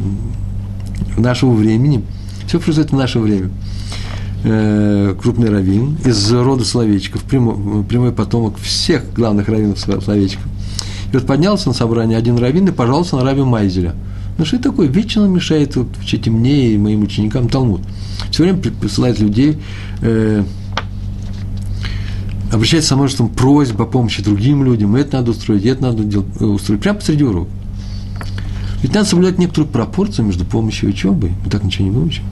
[1.16, 2.04] нашего времени,
[2.46, 3.50] Все происходит в наше время.
[4.44, 10.44] Э, крупный раввин из рода Соловейчиков, прямой, прямой потомок всех главных раввинов Соловейчиков.
[11.12, 13.94] И вот поднялся на собрание один раввин и пожаловался на раби Майзеля.
[14.38, 14.88] Ну что такое?
[14.88, 17.82] Вечно мешает учить мне и моим ученикам Талмуд.
[18.30, 19.58] Все время присылает людей,
[20.00, 20.42] э,
[22.50, 24.96] обращается со множеством просьб о помощи другим людям.
[24.96, 26.80] Это надо устроить, это надо делать, э, устроить.
[26.80, 27.50] Прямо посреди урока.
[28.82, 31.32] Ведь надо соблюдать некоторую пропорцию между помощью и учебой.
[31.44, 32.24] Мы так ничего не выучим.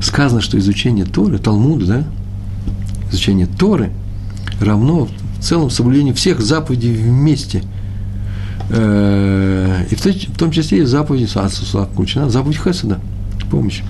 [0.00, 2.04] Сказано, что изучение Торы, Талмуда, да,
[3.10, 3.90] изучение Торы
[4.60, 7.64] равно в целом соблюдению всех заповедей вместе.
[8.72, 13.00] Э, и в том числе и заповеди включена заповедь Хесада,
[13.50, 13.82] помощь.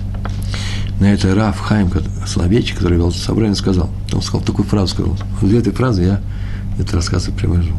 [0.99, 1.91] На это Раф Хайм,
[2.25, 6.21] Соловейчик, который вел собрание, сказал, он сказал такую фразу, сказал, две этой фразы я
[6.79, 7.73] это рассказ и привожу.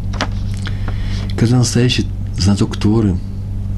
[1.36, 2.06] Когда настоящий
[2.38, 3.18] знаток Торы,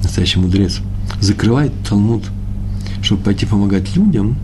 [0.02, 0.80] настоящий мудрец,
[1.20, 2.24] закрывает Талмуд,
[3.02, 4.36] чтобы пойти помогать людям,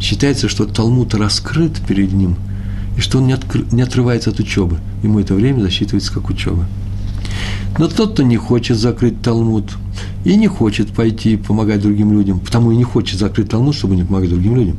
[0.00, 2.36] считается, что Талмуд раскрыт перед ним,
[2.96, 4.78] и что он не, откры, не отрывается от учебы.
[5.02, 6.66] Ему это время засчитывается как учеба.
[7.78, 9.76] Но тот, кто не хочет закрыть Талмуд
[10.24, 14.04] и не хочет пойти помогать другим людям, потому и не хочет закрыть Талмуд, чтобы не
[14.04, 14.76] помогать другим людям,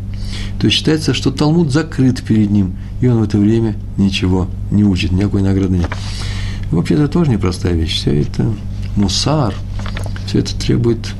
[0.59, 5.11] то считается, что Талмуд закрыт перед ним, и он в это время ничего не учит,
[5.11, 5.89] никакой награды нет.
[6.71, 7.95] Вообще это тоже непростая вещь.
[7.95, 8.53] Все это
[8.95, 9.55] мусар,
[10.27, 11.13] все это требует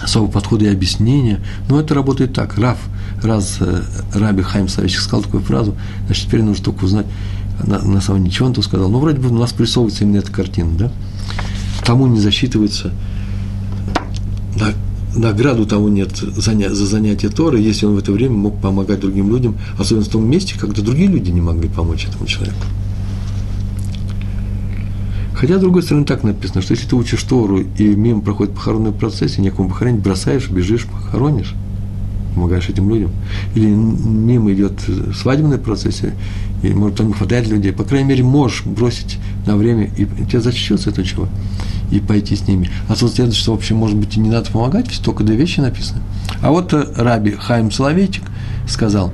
[0.00, 1.40] особого подхода и объяснения.
[1.68, 2.56] Но это работает так.
[2.58, 2.78] Рав,
[3.22, 3.82] раз э,
[4.12, 5.74] Раби Хайм Савичек сказал такую фразу,
[6.06, 7.06] значит, теперь нужно только узнать,
[7.62, 8.88] на, на деле, ничего он тут сказал.
[8.88, 10.92] Ну, вроде бы у нас присовывается именно эта картина, да?
[11.84, 12.92] Тому не засчитывается
[15.16, 19.56] награду того нет за занятие Торы, если он в это время мог помогать другим людям,
[19.78, 22.56] особенно в том месте, когда другие люди не могли помочь этому человеку.
[25.34, 28.92] Хотя, с другой стороны, так написано, что если ты учишь Тору, и мимо проходит похоронный
[28.92, 31.54] процесс, и некому похоронить, бросаешь, бежишь, похоронишь,
[32.34, 33.10] помогаешь этим людям.
[33.54, 34.72] Или мимо идет
[35.14, 36.02] свадебный процесс,
[36.62, 37.72] и, может, там не хватает людей.
[37.72, 41.28] По крайней мере, можешь бросить на время, и тебе зачтется это чего,
[41.90, 42.70] и пойти с ними.
[42.88, 46.00] А тут следует, что вообще, может быть, и не надо помогать, только две вещи написаны.
[46.40, 48.24] А вот э, Раби Хайм Соловейчик
[48.68, 49.12] сказал,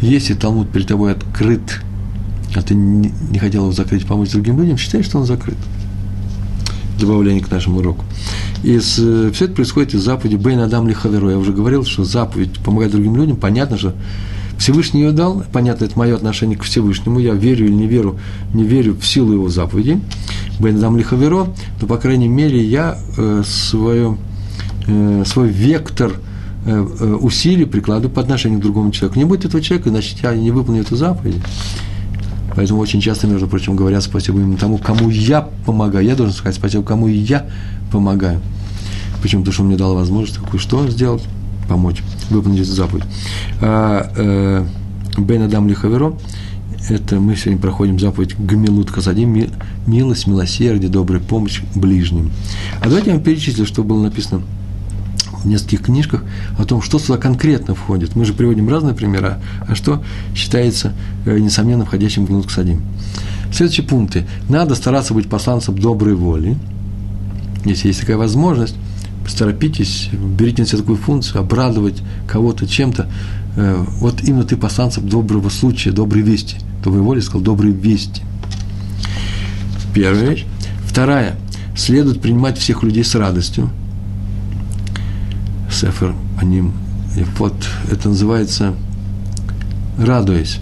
[0.00, 1.80] если Талмуд перед тобой открыт
[2.54, 5.56] а ты не хотел его закрыть, помочь другим людям, считай, что он закрыт.
[6.98, 8.04] Добавление к нашему уроку.
[8.62, 11.30] И с, э, все это происходит из заповеди Бейн Адам Лихаверу.
[11.30, 13.94] Я уже говорил, что заповедь помогать другим людям, понятно, что
[14.58, 18.18] Всевышний ее дал, понятно, это мое отношение к Всевышнему, я верю или не верю,
[18.54, 20.00] не верю в силу его заповеди,
[20.58, 21.48] Бен Адам Лихаверо,
[21.80, 24.16] но, по крайней мере, я э, свое,
[24.86, 26.12] э, свой вектор
[26.64, 29.18] э, э, усилий прикладываю по отношению к другому человеку.
[29.18, 31.36] Не будет этого человека, значит, я не выполню эту заповедь.
[32.56, 36.04] Поэтому очень часто, между прочим, говорят спасибо именно тому, кому я помогаю.
[36.04, 37.46] Я должен сказать спасибо, кому я
[37.92, 38.40] помогаю.
[39.22, 39.42] Почему?
[39.42, 41.22] Потому что он мне дал возможность такую что сделать?
[41.68, 43.04] Помочь, выполнить заповедь.
[43.60, 44.66] А, э,
[45.18, 46.16] Бен Адам Лихаверо,
[46.88, 49.48] это мы сегодня проходим заповедь Гамилут Касадим,
[49.86, 52.30] милость, милосердие, добрая помощь ближним.
[52.80, 54.42] А давайте я вам перечислю, что было написано
[55.46, 56.24] нескольких книжках
[56.58, 58.16] о том, что сюда конкретно входит.
[58.16, 59.36] Мы же приводим разные примеры,
[59.66, 60.02] а что
[60.34, 60.92] считается,
[61.24, 62.82] э, несомненно, входящим в гнут садим.
[63.52, 64.26] Следующие пункты.
[64.48, 66.56] Надо стараться быть посланцем доброй воли.
[67.64, 68.76] Если есть такая возможность,
[69.24, 73.10] поторопитесь, берите на себя такую функцию, обрадовать кого-то чем-то.
[73.56, 76.56] Э, вот именно ты посланцем доброго случая, доброй вести.
[76.84, 78.22] Доброй воли сказал, доброй вести.
[79.94, 80.44] Первая вещь.
[80.84, 81.36] Вторая.
[81.76, 83.70] Следует принимать всех людей с радостью.
[85.76, 86.72] Сефер Аним.
[87.18, 87.54] И вот
[87.90, 88.74] это называется
[89.98, 90.58] «радуясь».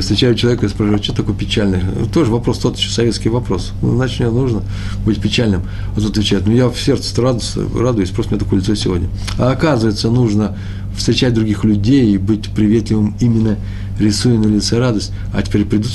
[0.00, 1.80] Встречаю человека и спрашиваю, что такое печальный?
[2.12, 3.72] Тоже вопрос, тот еще советский вопрос.
[3.80, 4.62] Ну, значит, мне нужно
[5.04, 5.62] быть печальным.
[5.96, 9.08] А тут отвечает, ну, я в сердце радуюсь, радуюсь, просто у меня такое лицо сегодня.
[9.38, 10.56] А оказывается, нужно
[10.96, 13.56] встречать других людей и быть приветливым именно
[13.98, 15.12] рисуя на лице радость.
[15.32, 15.90] А теперь придут,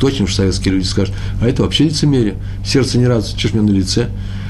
[0.00, 2.36] точно уж советские люди скажут, а это вообще лицемерие.
[2.64, 4.08] Сердце не радуется, что ж меня на лице?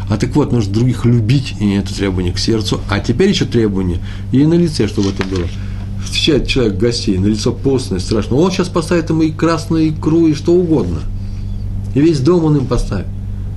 [0.09, 2.80] А так вот, нужно других любить, и это требование к сердцу.
[2.88, 3.98] А теперь еще требование
[4.32, 5.46] и на лице, чтобы это было.
[6.04, 8.36] Встречает человек гостей, на лицо постное, страшно.
[8.36, 11.00] Он сейчас поставит ему и красную икру, и что угодно.
[11.94, 13.09] И весь дом он им поставит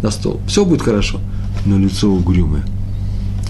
[0.01, 0.39] на стол.
[0.47, 1.19] Все будет хорошо,
[1.65, 2.65] но лицо угрюмое.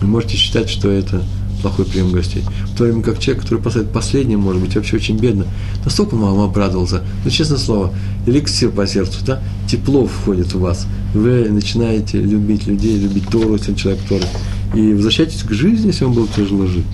[0.02, 1.24] Вы можете считать, что это
[1.62, 2.44] плохой прием гостей.
[2.66, 5.46] В то время как человек, который поставит последним, может быть, вообще очень бедно,
[5.84, 7.02] настолько мама обрадовался.
[7.24, 7.94] Ну, честное слово,
[8.26, 10.88] эликсир по сердцу, да, тепло входит в вас.
[11.14, 14.26] Вы начинаете любить людей, любить Тору, если человек Торы.
[14.76, 16.86] И возвращайтесь к жизни, если вам было тяжело жить.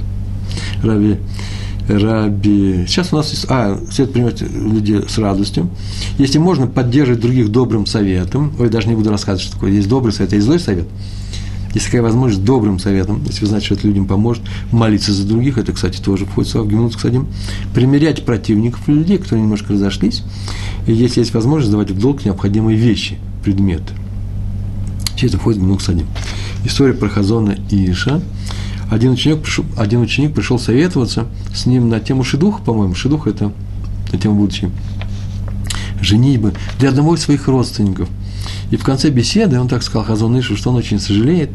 [0.82, 1.18] Раби,
[1.88, 2.86] Раби.
[2.88, 5.70] Сейчас у нас есть, а, свет принимать людей с радостью.
[6.18, 10.13] Если можно поддерживать других добрым советом, ой, даже не буду рассказывать, что такое, есть добрый
[10.13, 10.88] совет, есть злой совет–
[11.76, 15.57] Есть такая возможность добрым советом, если вы знаете, что это людям поможет, молиться за других,
[15.57, 17.21] это, кстати, тоже входит в Гимнут, кстати,
[17.73, 20.23] примерять противников людей, которые немножко разошлись,
[20.88, 23.93] и если есть возможность, давать в долг необходимые вещи, предметы.
[25.17, 26.05] Все это входит в Гимнут, кстати.
[26.63, 28.21] История про Хазона Иша.
[28.89, 32.95] Один ученик, пришел, один ученик пришел советоваться с ним на тему шедуха, по-моему.
[32.95, 33.51] Шедух– это
[34.13, 34.69] на тему будущей
[35.99, 38.07] женитьбы для одного из своих родственников–
[38.72, 41.52] и в конце беседы он так сказал Хазон Ишу, что он очень сожалеет,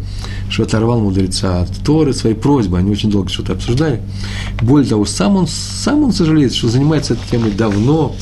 [0.49, 2.78] что оторвал мудреца от Торы своей просьбы.
[2.78, 4.01] Они очень долго что-то обсуждали.
[4.62, 8.14] Более того, сам он, сам он сожалеет, что занимается этой темой давно,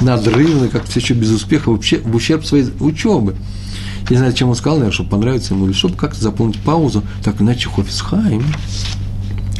[0.00, 3.36] надрывно, как все еще без успеха, вообще в ущерб своей учебы.
[4.10, 7.40] Не знаю, чем он сказал, наверное, чтобы понравиться ему, или чтобы как-то заполнить паузу, так
[7.40, 8.42] иначе Хофис Хайм.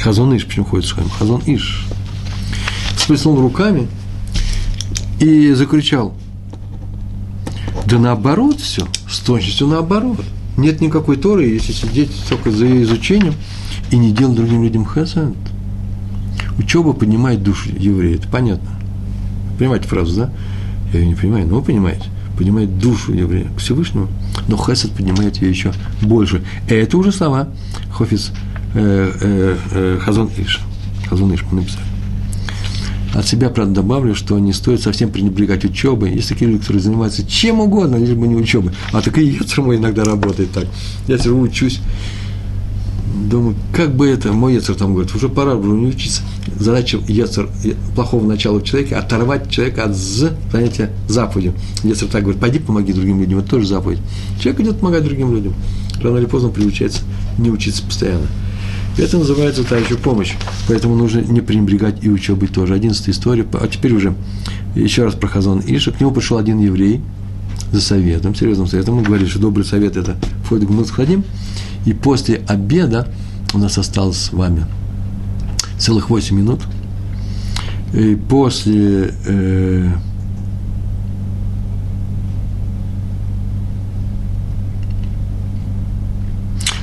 [0.00, 1.08] Хазон Иш, почему Хофис Хайм?
[1.10, 1.86] Хазон Иш.
[2.96, 3.88] Всплеснул руками
[5.20, 6.14] и закричал–
[7.88, 10.22] да наоборот все, с точностью наоборот.
[10.58, 13.32] Нет никакой Торы, если сидеть только за изучением
[13.90, 15.34] и не делать другим людям хасад.
[16.58, 18.68] Учеба поднимает душу еврея, это понятно.
[19.58, 20.32] Понимаете фразу, да?
[20.92, 22.04] Я ее не понимаю, но вы понимаете.
[22.36, 24.08] Поднимает душу еврея к Всевышнему,
[24.48, 25.72] но хесед поднимает ее еще
[26.02, 26.42] больше.
[26.68, 27.48] Это уже слова
[27.90, 28.32] Хофиц
[28.74, 30.60] э, э, э, Хазон Иш.
[31.08, 31.87] Хазон Иш написали.
[33.18, 36.14] От себя, правда, добавлю, что не стоит совсем пренебрегать учебой.
[36.14, 38.72] Есть такие люди, которые занимаются чем угодно, лишь бы не учебой.
[38.92, 40.66] А так и Ецер мой иногда работает так.
[41.08, 41.80] Я сижу, учусь,
[43.28, 46.22] думаю, как бы это, мой Ецер там говорит, уже пора уже не учиться.
[46.60, 47.48] Задача Ецер,
[47.96, 51.54] плохого начала в человеке, оторвать человека от з, занятия заповедью.
[51.82, 53.98] Ецер так говорит, пойди помоги другим людям, это тоже заповедь.
[54.40, 55.54] Человек идет помогать другим людям.
[56.00, 57.00] Рано или поздно приучается
[57.36, 58.28] не учиться постоянно.
[58.98, 60.34] Это называется та еще помощь.
[60.66, 62.74] Поэтому нужно не пренебрегать и учебой тоже.
[62.74, 63.46] Одиннадцатая история.
[63.52, 64.14] А теперь уже
[64.74, 65.92] еще раз про Хазон Иша.
[65.92, 67.00] К нему пришел один еврей
[67.70, 68.96] за советом, серьезным советом.
[68.96, 71.22] Мы говорили, что добрый совет– это входит в Муцхадим.
[71.86, 73.06] И после обеда
[73.54, 74.66] у нас осталось с вами
[75.78, 76.60] целых 8 минут.
[77.94, 79.90] И после э,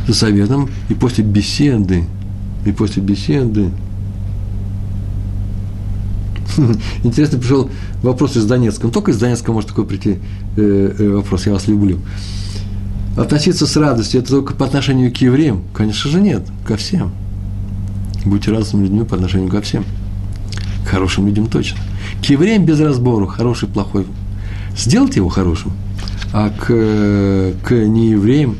[0.07, 2.05] за советом, и после беседы,
[2.65, 3.71] и после беседы,
[7.03, 7.69] Интересно, пришел
[8.01, 8.87] вопрос из Донецка.
[8.87, 10.19] Ну, только из Донецка может такой прийти
[10.57, 11.45] э, э, вопрос.
[11.45, 11.99] Я вас люблю.
[13.17, 15.63] Относиться с радостью– это только по отношению к евреям?
[15.73, 16.45] Конечно же, нет.
[16.65, 17.11] Ко всем.
[18.25, 19.85] Будьте радостными людьми по отношению ко всем.
[20.85, 21.79] К хорошим людям точно.
[22.21, 24.05] К евреям без разбору, хороший, плохой.
[24.77, 25.71] Сделайте его хорошим.
[26.33, 28.57] А к, э, к неевреям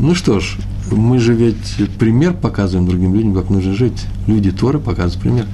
[0.00, 0.56] ну что ж,
[0.90, 4.06] мы же ведь пример показываем другим людям, как нужно жить.
[4.26, 5.46] Люди Торы показывают пример.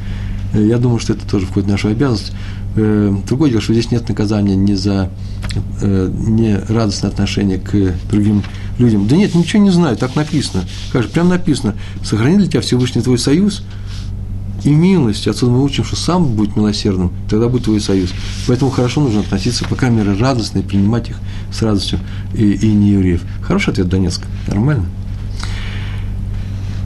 [0.53, 2.33] Э, я думаю, что это тоже входит в нашу обязанность.
[2.77, 5.11] Э, другое дело, что здесь нет наказания ни за
[5.83, 8.45] э, не радостное отношение к другим
[8.79, 9.09] людям.
[9.09, 10.65] Да нет, ничего не знаю, так написано.
[10.93, 11.75] Как же, прям написано.
[12.05, 13.63] Сохрани для тебя Всевышний твой союз–
[14.67, 15.29] и милость.
[15.29, 18.11] Отсюда мы учим, что сам будет милосердным, тогда будет твой союз.
[18.47, 21.17] Поэтому хорошо нужно относиться, по крайней мере, радостно и принимать их
[21.53, 22.01] с радостью
[22.35, 23.23] и, и не евреев.
[23.43, 24.23] Хороший ответ Донецк.
[24.47, 24.87] Нормально.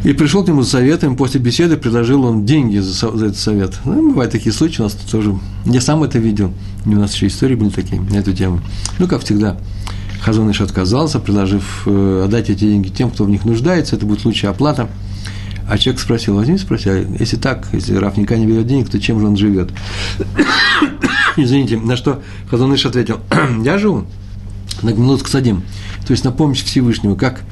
[0.03, 3.79] И пришел к нему за советом, после беседы предложил он деньги за, за этот совет.
[3.85, 5.39] Ну, бывают такие случаи у нас тоже.
[5.67, 6.55] Я сам это видел.
[6.87, 8.61] И у нас еще истории были такие на эту тему.
[8.99, 9.59] Ну, как всегда,
[10.23, 13.97] Хазоныш отказался, предложив э, отдать эти деньги тем, кто в них нуждается.
[13.97, 14.89] Это будет лучшая оплата–
[15.71, 19.21] а человек спросил, возьми, спроси, а если так, если Раф не берет денег, то чем
[19.21, 19.71] же он живет?
[21.37, 23.21] Извините, на что Хазаныш ответил,
[23.63, 24.05] я живу
[24.83, 25.63] на гмилут садим,
[26.11, 27.43] то есть на помощь Всевышнему, как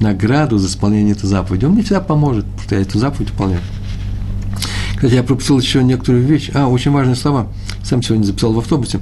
[0.00, 1.64] награду за исполнение этой заповеди.
[1.66, 3.60] Он мне всегда поможет, потому что я эту заповедь выполняю.
[4.96, 6.50] Кстати, я пропустил еще некоторую вещь.
[6.52, 7.46] А, очень важные слова.
[7.84, 8.98] Сам сегодня записал в автобусе.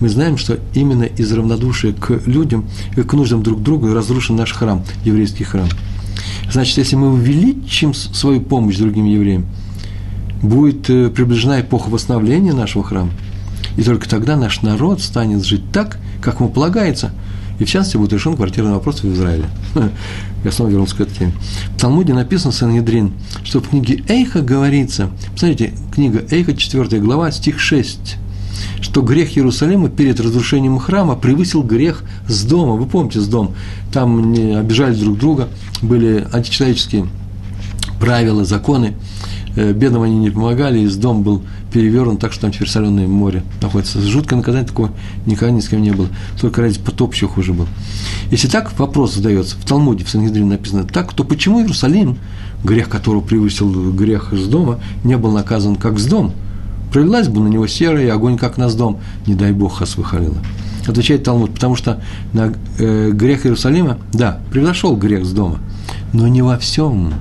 [0.00, 4.82] Мы знаем, что именно из равнодушия к людям, к нуждам друг друга разрушен наш храм,
[5.04, 5.68] еврейский храм.
[6.50, 9.46] Значит, если мы увеличим свою помощь другим евреям,
[10.42, 13.12] будет э, приближена эпоха восстановления нашего храма.
[13.76, 17.12] И только тогда наш народ станет жить так, как ему полагается.
[17.58, 19.46] И в частности будет решен квартирный вопрос в Израиле.
[20.44, 21.32] Я снова вернулся к этой теме.
[21.76, 27.58] В Талмуде написано Сангедрин, что в книге Эйха говорится, посмотрите, книга Эйха, 4 глава, стих
[27.60, 28.18] 6
[28.80, 32.74] что грех Иерусалима перед разрушением храма превысил грех с дома.
[32.74, 33.54] Вы помните, с дом.
[33.92, 35.48] Там не обижали друг друга,
[35.82, 37.06] были античеловеческие
[38.00, 38.94] правила, законы.
[39.56, 41.42] Э, бедным они не помогали, и с дом был
[41.72, 44.00] перевернут, так что там теперь соленое море находится.
[44.00, 44.90] Жуткое наказание такого
[45.26, 46.08] никогда ни с кем не было.
[46.40, 47.66] Только ради потоп еще хуже был.
[48.30, 52.18] Если так вопрос задается, в Талмуде, в Сангидрине написано так, то почему Иерусалим,
[52.64, 56.32] грех которого превысил грех с дома, не был наказан как с дом?
[56.92, 60.38] Пролилась бы на него серая, и огонь как на дом, не дай бог, хасвыхалила.
[60.86, 62.02] Отвечает Талмуд, потому что
[62.32, 65.58] на э, грех Иерусалима, да, превзошел грех с дома,
[66.14, 67.12] но не во всем.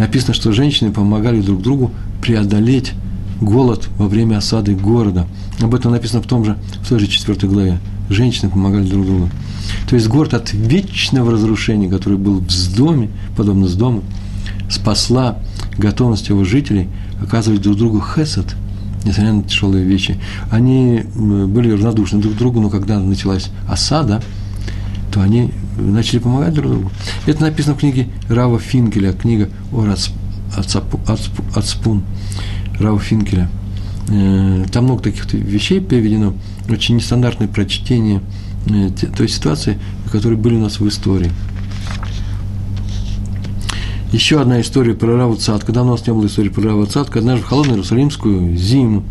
[0.00, 2.94] Написано, что женщины помогали друг другу преодолеть
[3.42, 5.26] голод во время осады города.
[5.60, 7.78] Об этом написано в том же, в той же четвертой главе.
[8.08, 9.30] Женщины помогали друг другу.
[9.88, 14.02] То есть город от вечного разрушения, который был в доме, подобно с дома,
[14.70, 15.38] спасла
[15.76, 16.88] готовность его жителей
[17.22, 18.56] оказывать друг другу хесед,
[19.04, 20.18] несмотря на тяжелые вещи.
[20.50, 24.22] Они были равнодушны друг к другу, но когда началась осада,
[25.12, 26.90] то они начали помогать друг другу.
[27.26, 29.86] Это написано в книге Рава Финкеля, книга о
[31.54, 32.02] Ацпун
[32.78, 33.48] Рава Финкеля.
[34.08, 36.34] Э, там много таких вещей переведено,
[36.68, 38.20] очень нестандартное прочтение
[38.66, 39.78] э, той ситуации,
[40.10, 41.30] которые были у нас в истории.
[44.12, 45.64] Еще одна история про Раву Цад.
[45.64, 49.04] Когда у нас не было истории про Раву Цад, однажды в холодную иерусалимскую зиму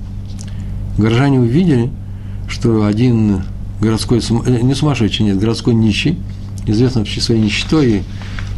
[0.98, 1.90] горожане увидели,
[2.48, 3.44] что один
[3.80, 6.20] городской, э, не сумасшедший, нет, городской нищий,
[6.68, 8.04] известный вообще своей нищетой и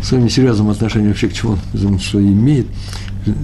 [0.04, 2.68] своим несерьезным отношением вообще к чему он что имеет,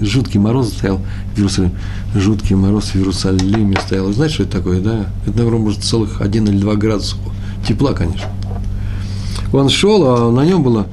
[0.02, 1.00] жуткий мороз стоял
[1.34, 1.74] в Иерусалиме,
[2.16, 4.08] жуткий мороз в Иерусалиме стоял.
[4.08, 5.08] Вы знаете, что это такое, да?
[5.26, 7.16] Это, наверное, может, целых один или два градуса
[7.68, 8.28] тепла, конечно.
[9.52, 10.88] Он шел, а на нем было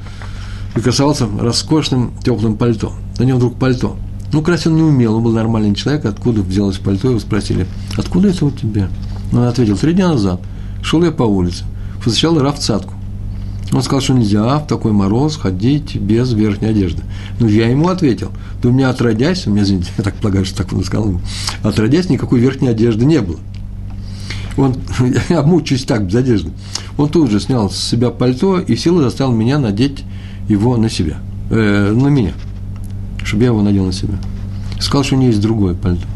[0.74, 2.92] и красовался роскошным теплым пальто.
[3.18, 3.96] На нем вдруг пальто.
[4.32, 7.66] Ну, красить он не умел, он был нормальный человек, откуда взялось пальто, его спросили,
[7.96, 8.88] откуда это у тебя?
[9.32, 10.40] Он ответил, три дня назад,
[10.82, 11.64] шел я по улице,
[12.00, 12.95] встречал равцатку.
[13.72, 17.02] Он сказал, что нельзя в такой мороз ходить без верхней одежды.
[17.40, 18.30] Ну, я ему ответил,
[18.62, 21.20] да у меня отродясь, у меня, извините, я так полагаю, что так он сказал,
[21.62, 23.38] отродясь никакой верхней одежды не было.
[24.56, 24.76] Он,
[25.28, 26.50] я мучаюсь так, без одежды.
[26.96, 30.04] Он тут же снял с себя пальто и силой заставил меня надеть
[30.48, 31.18] его на себя,
[31.50, 32.32] э, на меня,
[33.24, 34.14] чтобы я его надел на себя.
[34.78, 36.06] Сказал, что у него есть другое пальто.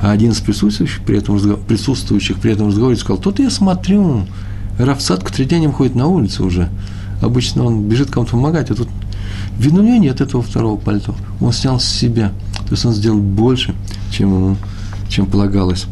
[0.00, 1.38] А один из присутствующих при этом,
[1.68, 4.26] присутствующих при этом разговоре сказал, тут я смотрю,
[4.82, 6.68] Равцат к третьяням ходит на улице уже.
[7.20, 8.88] Обычно он бежит кому-то помогать, а тут
[9.58, 11.14] видно, у него нет этого второго пальто.
[11.40, 12.32] Он снял с себя.
[12.64, 13.74] То есть он сделал больше,
[14.10, 14.56] чем ему,
[15.08, 15.86] чем полагалось.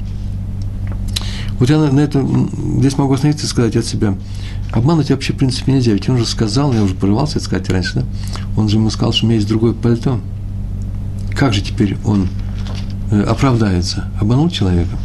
[1.60, 4.16] Вот я на, на этом, здесь могу остановиться и сказать от себя,
[4.72, 7.96] обмануть вообще в принципе нельзя, ведь он же сказал, я уже порывался это сказать раньше,
[7.96, 8.04] да?
[8.56, 10.20] Он же ему сказал, что у меня есть другое пальто.
[11.36, 12.28] Как же теперь он
[13.10, 14.10] э, оправдается?
[14.20, 14.96] Обманул человека?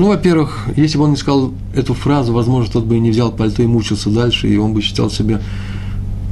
[0.00, 3.30] Ну, во-первых, если бы он не сказал эту фразу, возможно, тот бы и не взял
[3.30, 5.42] пальто и мучился дальше, и он бы считал себя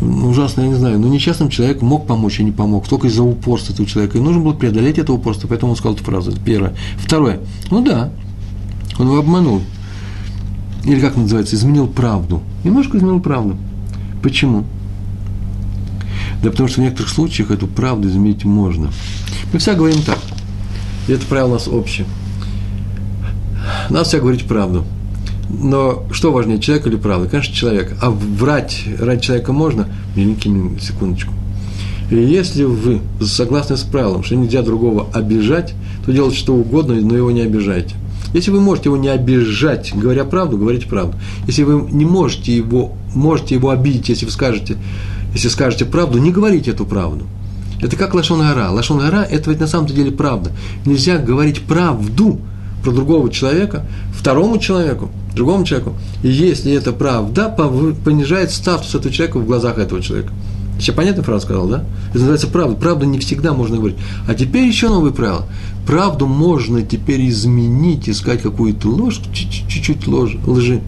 [0.00, 3.22] ну, ужасно, я не знаю, но нечестным человек мог помочь и не помог, только из-за
[3.22, 4.16] упорства этого человека.
[4.16, 6.30] И нужно было преодолеть это упорство, поэтому он сказал эту фразу.
[6.30, 6.74] Это первое.
[6.96, 7.40] Второе.
[7.70, 8.10] Ну да,
[8.98, 9.60] он его обманул.
[10.86, 12.40] Или как называется, изменил правду.
[12.64, 13.58] Немножко изменил правду.
[14.22, 14.64] Почему?
[16.42, 18.90] Да потому что в некоторых случаях эту правду изменить можно.
[19.52, 20.20] Мы все говорим так.
[21.06, 22.06] И это правило у нас общее.
[23.90, 24.84] Надо всегда говорить правду.
[25.48, 27.28] Но что важнее, человек или правда?
[27.28, 27.96] Конечно, человек.
[28.02, 29.88] А врать ради человека можно?
[30.14, 30.50] Маленький
[30.80, 31.32] секундочку.
[32.10, 37.16] И если вы согласны с правилом, что нельзя другого обижать, то делайте что угодно, но
[37.16, 37.94] его не обижайте.
[38.34, 41.16] Если вы можете его не обижать, говоря правду, говорите правду.
[41.46, 44.76] Если вы не можете его, можете его обидеть, если вы скажете,
[45.32, 47.26] если скажете правду, не говорите эту правду.
[47.80, 48.70] Это как лашон гора.
[48.70, 50.50] Лашон гора– это ведь на самом деле правда.
[50.84, 52.40] Нельзя говорить правду,
[52.82, 57.48] про другого человека, второму человеку, другому человеку, и если это правда,
[58.04, 60.32] понижает статус этого человека в глазах этого человека.
[60.78, 61.84] Сейчас понятно фраза сказал, да?
[62.10, 62.76] Это называется правда.
[62.76, 63.98] Правду не всегда можно говорить.
[64.28, 65.44] А теперь еще новое правило.
[65.86, 70.80] Правду можно теперь изменить, искать какую-то ложь, чуть-чуть ложь, лжи.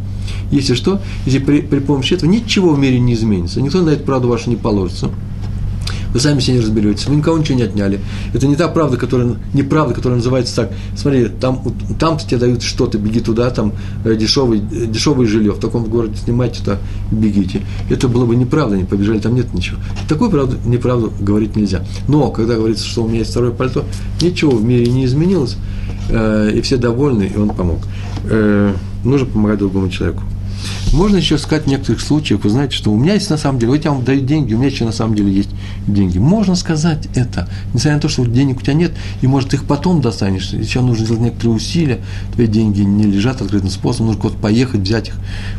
[0.52, 4.04] Если что, если при, при помощи этого ничего в мире не изменится, никто на эту
[4.04, 5.10] правду вашу не положится–
[6.12, 8.00] вы сами себе не разберетесь, вы никого ничего не отняли.
[8.34, 11.62] Это не та правда, которая, не правда, которая называется так, смотри, там,
[11.98, 13.72] там-то тебе дают что-то, беги туда, там
[14.04, 16.78] э, дешевый, э, дешевое жилье, в таком городе снимайте, туда
[17.10, 17.62] бегите.
[17.88, 19.78] Это было бы неправда, не побежали, там нет ничего.
[20.08, 21.84] Такую правду, неправду говорить нельзя.
[22.08, 23.84] Но, когда говорится, что у меня есть второе пальто,
[24.20, 25.56] ничего в мире не изменилось,
[26.08, 27.80] э, и все довольны, и он помог.
[29.02, 30.22] Нужно помогать другому человеку.
[30.92, 33.72] Можно еще сказать в некоторых случаях, вы знаете, что у меня есть на самом деле,
[33.72, 35.50] вот я вам даю деньги, у меня еще на самом деле есть
[35.86, 36.18] деньги.
[36.18, 38.92] Можно сказать это, несмотря на то, что денег у тебя нет,
[39.22, 42.00] и может их потом достанешь, еще нужно сделать некоторые усилия,
[42.32, 45.14] твои деньги не лежат открытым способом, нужно куда-то поехать, взять их.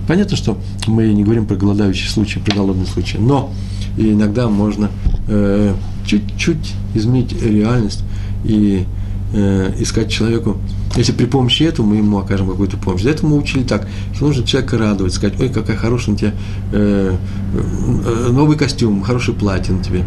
[0.08, 3.52] Понятно, что мы не говорим про голодающие случаи, про голодные случаи, но
[3.97, 4.89] иногда можно
[5.28, 5.74] э,
[6.06, 8.04] чуть-чуть изменить реальность
[8.43, 8.86] и
[9.34, 10.58] э, искать человеку
[10.95, 13.01] если при помощи этого мы ему окажем какую-то помощь.
[13.01, 16.33] Для этого мы учили так, что нужно человека радовать, сказать, ой, какая хорошая у тебя
[16.73, 17.15] э,
[17.53, 20.05] э, новый костюм, хороший платье на тебе.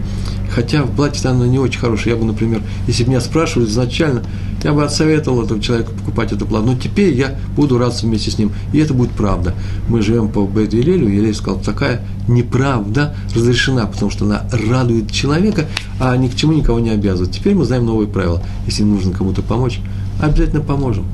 [0.50, 2.14] Хотя в платье оно не очень хорошее.
[2.14, 4.22] Я бы, например, если бы меня спрашивали изначально,
[4.62, 8.38] я бы отсоветовал этому человеку покупать эту плату, но теперь я буду радоваться вместе с
[8.38, 9.54] ним, и это будет правда.
[9.88, 15.66] Мы живем по Бет Елелю, Елель сказал, такая неправда разрешена, потому что она радует человека,
[16.00, 17.32] а ни к чему никого не обязывает.
[17.32, 18.42] Теперь мы знаем новые правила.
[18.66, 19.80] Если нужно кому-то помочь,
[20.26, 21.04] обязательно поможем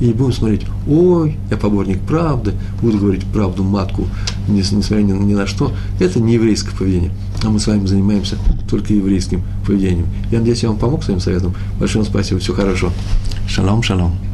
[0.00, 4.06] и не будем смотреть, ой, я поборник правды, буду говорить правду матку,
[4.48, 5.72] несмотря ни, ни на что.
[5.98, 7.12] Это не еврейское поведение.
[7.42, 8.36] А мы с вами занимаемся
[8.68, 10.06] только еврейским поведением.
[10.30, 11.54] Я надеюсь, я вам помог своим советом.
[11.78, 12.92] Большое вам спасибо, всего хорошего.
[13.46, 14.29] Шалом, шалом.